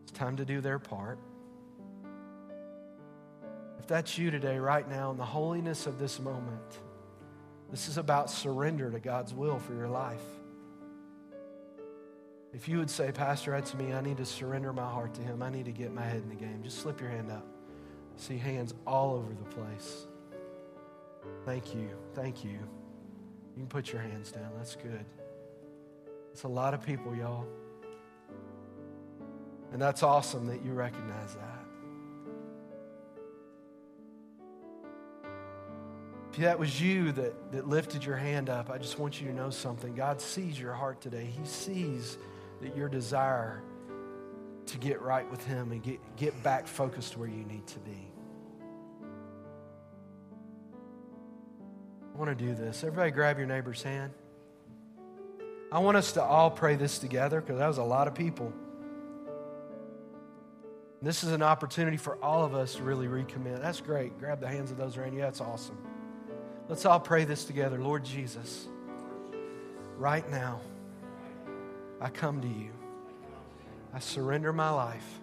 It's 0.05 0.13
time 0.13 0.37
to 0.37 0.45
do 0.45 0.61
their 0.61 0.79
part. 0.79 1.19
If 3.81 3.89
that's 3.89 4.17
you 4.17 4.31
today, 4.31 4.61
right 4.61 4.89
now, 4.89 5.11
in 5.11 5.17
the 5.17 5.25
holiness 5.25 5.89
of 5.89 5.99
this 5.99 6.21
moment, 6.21 6.79
this 7.69 7.89
is 7.89 7.99
about 7.99 8.31
surrender 8.31 8.93
to 8.93 9.01
God's 9.01 9.35
will 9.35 9.59
for 9.59 9.75
your 9.75 9.89
life. 9.89 10.23
If 12.53 12.69
you 12.69 12.79
would 12.79 12.91
say, 12.91 13.11
Pastor, 13.11 13.51
that's 13.51 13.75
me, 13.75 13.93
I 13.93 14.01
need 14.01 14.19
to 14.19 14.25
surrender 14.25 14.73
my 14.73 14.89
heart 14.89 15.13
to 15.15 15.21
Him, 15.23 15.43
I 15.43 15.51
need 15.51 15.65
to 15.65 15.73
get 15.73 15.93
my 15.93 16.05
head 16.05 16.23
in 16.23 16.29
the 16.29 16.37
game, 16.37 16.61
just 16.63 16.79
slip 16.79 17.01
your 17.01 17.11
hand 17.11 17.33
up. 17.33 17.45
I 18.17 18.21
see 18.21 18.39
hands 18.39 18.73
all 18.87 19.15
over 19.15 19.33
the 19.35 19.57
place. 19.57 20.07
Thank 21.45 21.75
you. 21.75 21.91
Thank 22.15 22.45
you. 22.45 22.51
You 22.51 23.57
can 23.57 23.67
put 23.67 23.93
your 23.93 24.01
hands 24.01 24.31
down. 24.31 24.53
That's 24.57 24.77
good. 24.77 25.05
It's 26.33 26.45
a 26.45 26.49
lot 26.49 26.75
of 26.75 26.85
people, 26.85 27.15
y'all. 27.15 27.47
And 29.73 29.81
that's 29.81 30.03
awesome 30.03 30.47
that 30.49 30.65
you 30.65 30.73
recognize 30.73 31.35
that. 31.35 31.61
If 36.33 36.37
that 36.39 36.59
was 36.59 36.81
you 36.81 37.13
that, 37.13 37.53
that 37.53 37.69
lifted 37.69 38.05
your 38.05 38.17
hand 38.17 38.49
up, 38.49 38.71
I 38.71 38.79
just 38.79 38.99
want 38.99 39.21
you 39.21 39.27
to 39.29 39.35
know 39.35 39.51
something. 39.51 39.95
God 39.95 40.21
sees 40.21 40.59
your 40.59 40.73
heart 40.73 41.01
today. 41.01 41.25
He 41.25 41.45
sees 41.45 42.19
that 42.61 42.77
your 42.77 42.89
desire 42.89 43.63
to 44.67 44.79
get 44.79 45.03
right 45.03 45.29
with 45.29 45.45
Him 45.45 45.73
and 45.73 45.83
get, 45.83 45.99
get 46.17 46.41
back 46.43 46.69
focused 46.69 47.17
where 47.17 47.29
you 47.29 47.45
need 47.45 47.67
to 47.67 47.79
be. 47.81 48.13
I 52.15 52.19
want 52.19 52.37
to 52.37 52.45
do 52.45 52.55
this. 52.55 52.85
Everybody, 52.85 53.11
grab 53.11 53.39
your 53.39 53.47
neighbor's 53.47 53.83
hand. 53.83 54.13
I 55.73 55.79
want 55.79 55.97
us 55.97 56.13
to 56.13 56.23
all 56.23 56.51
pray 56.51 56.75
this 56.77 56.99
together 56.99 57.41
because 57.41 57.59
that 57.59 57.69
was 57.69 57.79
a 57.79 57.83
lot 57.85 58.09
of 58.09 58.15
people. 58.15 58.53
This 61.03 61.25
is 61.25 61.33
an 61.33 61.43
opportunity 61.43 61.97
for 61.97 62.17
all 62.23 62.45
of 62.45 62.55
us 62.55 62.75
to 62.75 62.83
really 62.83 63.07
recommit. 63.07 63.61
That's 63.61 63.81
great. 63.81 64.19
Grab 64.19 64.41
the 64.41 64.49
hands 64.49 64.71
of 64.71 64.77
those 64.77 64.97
around 64.97 65.15
you. 65.15 65.21
That's 65.21 65.41
awesome. 65.41 65.79
Let's 66.69 66.85
all 66.85 67.01
pray 67.01 67.25
this 67.25 67.45
together. 67.45 67.79
Lord 67.79 68.05
Jesus, 68.05 68.69
right 69.97 70.29
now, 70.31 70.61
I 72.01 72.11
come 72.11 72.41
to 72.43 72.49
you. 72.49 72.71
I 73.95 73.99
surrender 73.99 74.53
my 74.53 74.71
life 74.71 75.21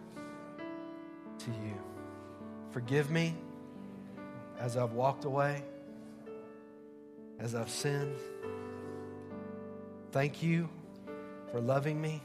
to 1.39 1.51
you. 1.51 1.73
Forgive 2.71 3.11
me 3.11 3.35
as 4.59 4.77
I've 4.77 4.93
walked 4.93 5.25
away, 5.25 5.63
as 7.39 7.53
I've 7.53 7.69
sinned. 7.69 8.15
Thank 10.11 10.41
you 10.41 10.69
for 11.51 11.59
loving 11.59 12.01
me 12.01 12.21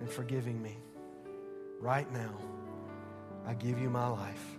and 0.00 0.10
forgiving 0.10 0.60
me. 0.60 0.76
Right 1.80 2.10
now, 2.12 2.36
I 3.46 3.54
give 3.54 3.80
you 3.80 3.88
my 3.88 4.06
life. 4.08 4.58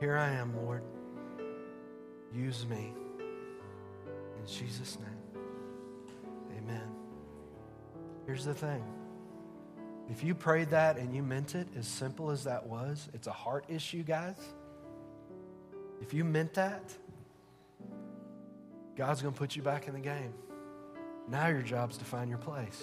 Here 0.00 0.16
I 0.16 0.30
am, 0.30 0.54
Lord. 0.56 0.82
Use 2.34 2.66
me. 2.66 2.92
In 4.38 4.46
Jesus' 4.46 4.98
name, 4.98 5.42
amen. 6.58 6.88
Here's 8.26 8.44
the 8.44 8.54
thing 8.54 8.84
if 10.10 10.22
you 10.22 10.34
prayed 10.34 10.70
that 10.70 10.98
and 10.98 11.14
you 11.14 11.22
meant 11.22 11.54
it, 11.54 11.66
as 11.76 11.86
simple 11.86 12.30
as 12.30 12.44
that 12.44 12.66
was, 12.66 13.08
it's 13.12 13.26
a 13.26 13.32
heart 13.32 13.64
issue, 13.68 14.02
guys. 14.02 14.38
If 16.00 16.14
you 16.14 16.24
meant 16.24 16.54
that, 16.54 16.94
God's 18.96 19.22
going 19.22 19.34
to 19.34 19.38
put 19.38 19.56
you 19.56 19.62
back 19.62 19.88
in 19.88 19.94
the 19.94 20.00
game. 20.00 20.32
Now 21.28 21.48
your 21.48 21.62
job's 21.62 21.96
to 21.98 22.04
find 22.04 22.28
your 22.28 22.38
place. 22.38 22.82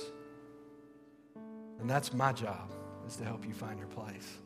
And 1.79 1.89
that's 1.89 2.13
my 2.13 2.33
job, 2.33 2.71
is 3.07 3.15
to 3.17 3.23
help 3.23 3.45
you 3.45 3.53
find 3.53 3.77
your 3.77 3.87
place. 3.87 4.37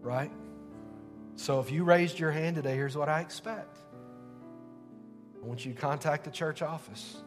Right? 0.00 0.30
So 1.36 1.60
if 1.60 1.70
you 1.70 1.84
raised 1.84 2.18
your 2.18 2.30
hand 2.30 2.56
today, 2.56 2.74
here's 2.74 2.96
what 2.96 3.08
I 3.08 3.20
expect. 3.20 3.78
I 5.42 5.46
want 5.46 5.64
you 5.64 5.72
to 5.72 5.80
contact 5.80 6.24
the 6.24 6.30
church 6.30 6.62
office. 6.62 7.22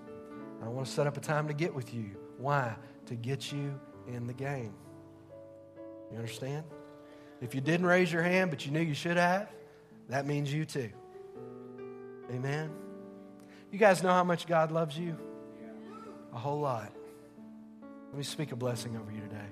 I 0.64 0.68
want 0.68 0.86
to 0.86 0.92
set 0.92 1.08
up 1.08 1.18
a 1.18 1.22
time 1.22 1.48
to 1.48 1.54
get 1.54 1.74
with 1.74 1.94
you. 1.94 2.12
Why? 2.38 2.76
To 3.08 3.16
get 3.16 3.52
you 3.52 3.80
in 4.08 4.28
the 4.28 4.34
game. 4.34 4.74
You 6.12 6.18
understand? 6.18 6.64
If 7.42 7.56
you 7.56 7.62
didn't 7.62 7.86
raise 7.86 8.12
your 8.12 8.22
hand, 8.22 8.52
but 8.52 8.66
you 8.66 8.72
knew 8.72 8.82
you 8.82 8.94
should 8.94 9.18
have, 9.18 9.50
that 10.10 10.28
means 10.28 10.54
you 10.54 10.66
too. 10.66 10.90
Amen. 12.32 12.70
You 13.72 13.80
guys 13.80 14.04
know 14.04 14.10
how 14.12 14.24
much 14.24 14.46
God 14.46 14.72
loves 14.72 14.98
you? 14.98 15.18
A 16.34 16.38
whole 16.38 16.60
lot. 16.60 16.92
Let 18.10 18.18
me 18.18 18.24
speak 18.24 18.52
a 18.52 18.56
blessing 18.56 18.98
over 18.98 19.12
you 19.12 19.22
today. 19.22 19.48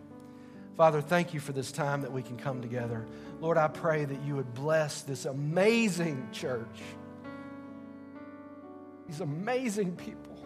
Father, 0.76 1.02
thank 1.02 1.34
you 1.34 1.40
for 1.40 1.52
this 1.52 1.72
time 1.72 2.02
that 2.02 2.12
we 2.12 2.22
can 2.22 2.38
come 2.38 2.62
together. 2.62 3.06
Lord, 3.42 3.58
I 3.58 3.68
pray 3.68 4.06
that 4.06 4.22
you 4.22 4.36
would 4.36 4.54
bless 4.54 5.02
this 5.02 5.26
amazing 5.26 6.30
church, 6.32 6.82
these 9.08 9.20
amazing 9.20 9.98
people. 9.98 10.38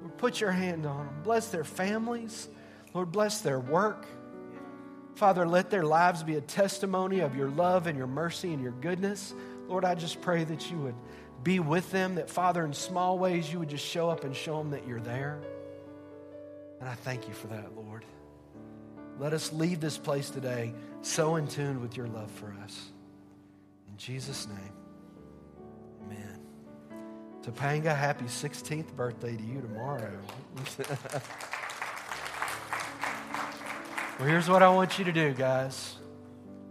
Lord, 0.00 0.16
put 0.18 0.40
your 0.40 0.52
hand 0.52 0.86
on 0.86 1.06
them. 1.06 1.22
Bless 1.24 1.48
their 1.48 1.64
families. 1.64 2.48
Lord, 2.92 3.10
bless 3.10 3.40
their 3.40 3.58
work. 3.58 4.06
Father, 5.16 5.46
let 5.46 5.70
their 5.70 5.84
lives 5.84 6.22
be 6.22 6.36
a 6.36 6.40
testimony 6.40 7.20
of 7.20 7.36
your 7.36 7.48
love 7.48 7.86
and 7.86 7.96
your 7.96 8.06
mercy 8.06 8.52
and 8.52 8.62
your 8.62 8.72
goodness. 8.72 9.34
Lord, 9.68 9.84
I 9.84 9.94
just 9.94 10.20
pray 10.20 10.44
that 10.44 10.70
you 10.70 10.78
would 10.78 10.94
be 11.42 11.60
with 11.60 11.90
them, 11.90 12.14
that, 12.14 12.30
Father, 12.30 12.64
in 12.64 12.72
small 12.72 13.18
ways, 13.18 13.52
you 13.52 13.58
would 13.58 13.68
just 13.68 13.84
show 13.84 14.08
up 14.08 14.24
and 14.24 14.34
show 14.34 14.58
them 14.58 14.70
that 14.70 14.86
you're 14.86 15.00
there. 15.00 15.40
And 16.80 16.88
I 16.88 16.94
thank 16.94 17.28
you 17.28 17.34
for 17.34 17.48
that, 17.48 17.76
Lord. 17.76 18.04
Let 19.18 19.32
us 19.32 19.52
leave 19.52 19.80
this 19.80 19.96
place 19.96 20.30
today 20.30 20.74
so 21.02 21.36
in 21.36 21.46
tune 21.46 21.80
with 21.80 21.96
your 21.96 22.08
love 22.08 22.30
for 22.30 22.54
us. 22.64 22.90
In 23.88 23.96
Jesus' 23.96 24.48
name, 24.48 24.72
amen. 26.04 26.40
Topanga, 27.42 27.96
happy 27.96 28.24
16th 28.24 28.92
birthday 28.96 29.36
to 29.36 29.42
you 29.42 29.60
tomorrow. 29.60 30.18
well, 34.18 34.28
here's 34.28 34.48
what 34.48 34.62
I 34.62 34.68
want 34.68 34.98
you 34.98 35.04
to 35.04 35.12
do, 35.12 35.32
guys. 35.32 35.96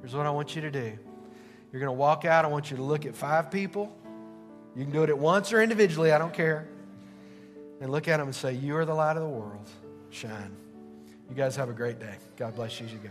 Here's 0.01 0.15
what 0.15 0.25
I 0.25 0.31
want 0.31 0.55
you 0.55 0.61
to 0.63 0.71
do. 0.71 0.97
You're 1.71 1.79
going 1.79 1.85
to 1.85 1.99
walk 1.99 2.25
out. 2.25 2.43
I 2.43 2.49
want 2.49 2.69
you 2.71 2.77
to 2.77 2.83
look 2.83 3.05
at 3.05 3.15
five 3.15 3.49
people. 3.49 3.97
You 4.75 4.83
can 4.83 4.91
do 4.91 5.03
it 5.03 5.09
at 5.09 5.17
once 5.17 5.53
or 5.53 5.61
individually, 5.61 6.11
I 6.11 6.17
don't 6.17 6.33
care. 6.33 6.67
And 7.79 7.91
look 7.91 8.07
at 8.07 8.17
them 8.17 8.27
and 8.27 8.35
say, 8.35 8.53
You 8.53 8.77
are 8.77 8.85
the 8.85 8.93
light 8.93 9.17
of 9.17 9.23
the 9.23 9.29
world. 9.29 9.69
Shine. 10.09 10.55
You 11.29 11.35
guys 11.35 11.55
have 11.55 11.69
a 11.69 11.73
great 11.73 11.99
day. 11.99 12.15
God 12.37 12.55
bless 12.55 12.79
you 12.79 12.85
as 12.85 12.93
you 12.93 12.99
go. 12.99 13.09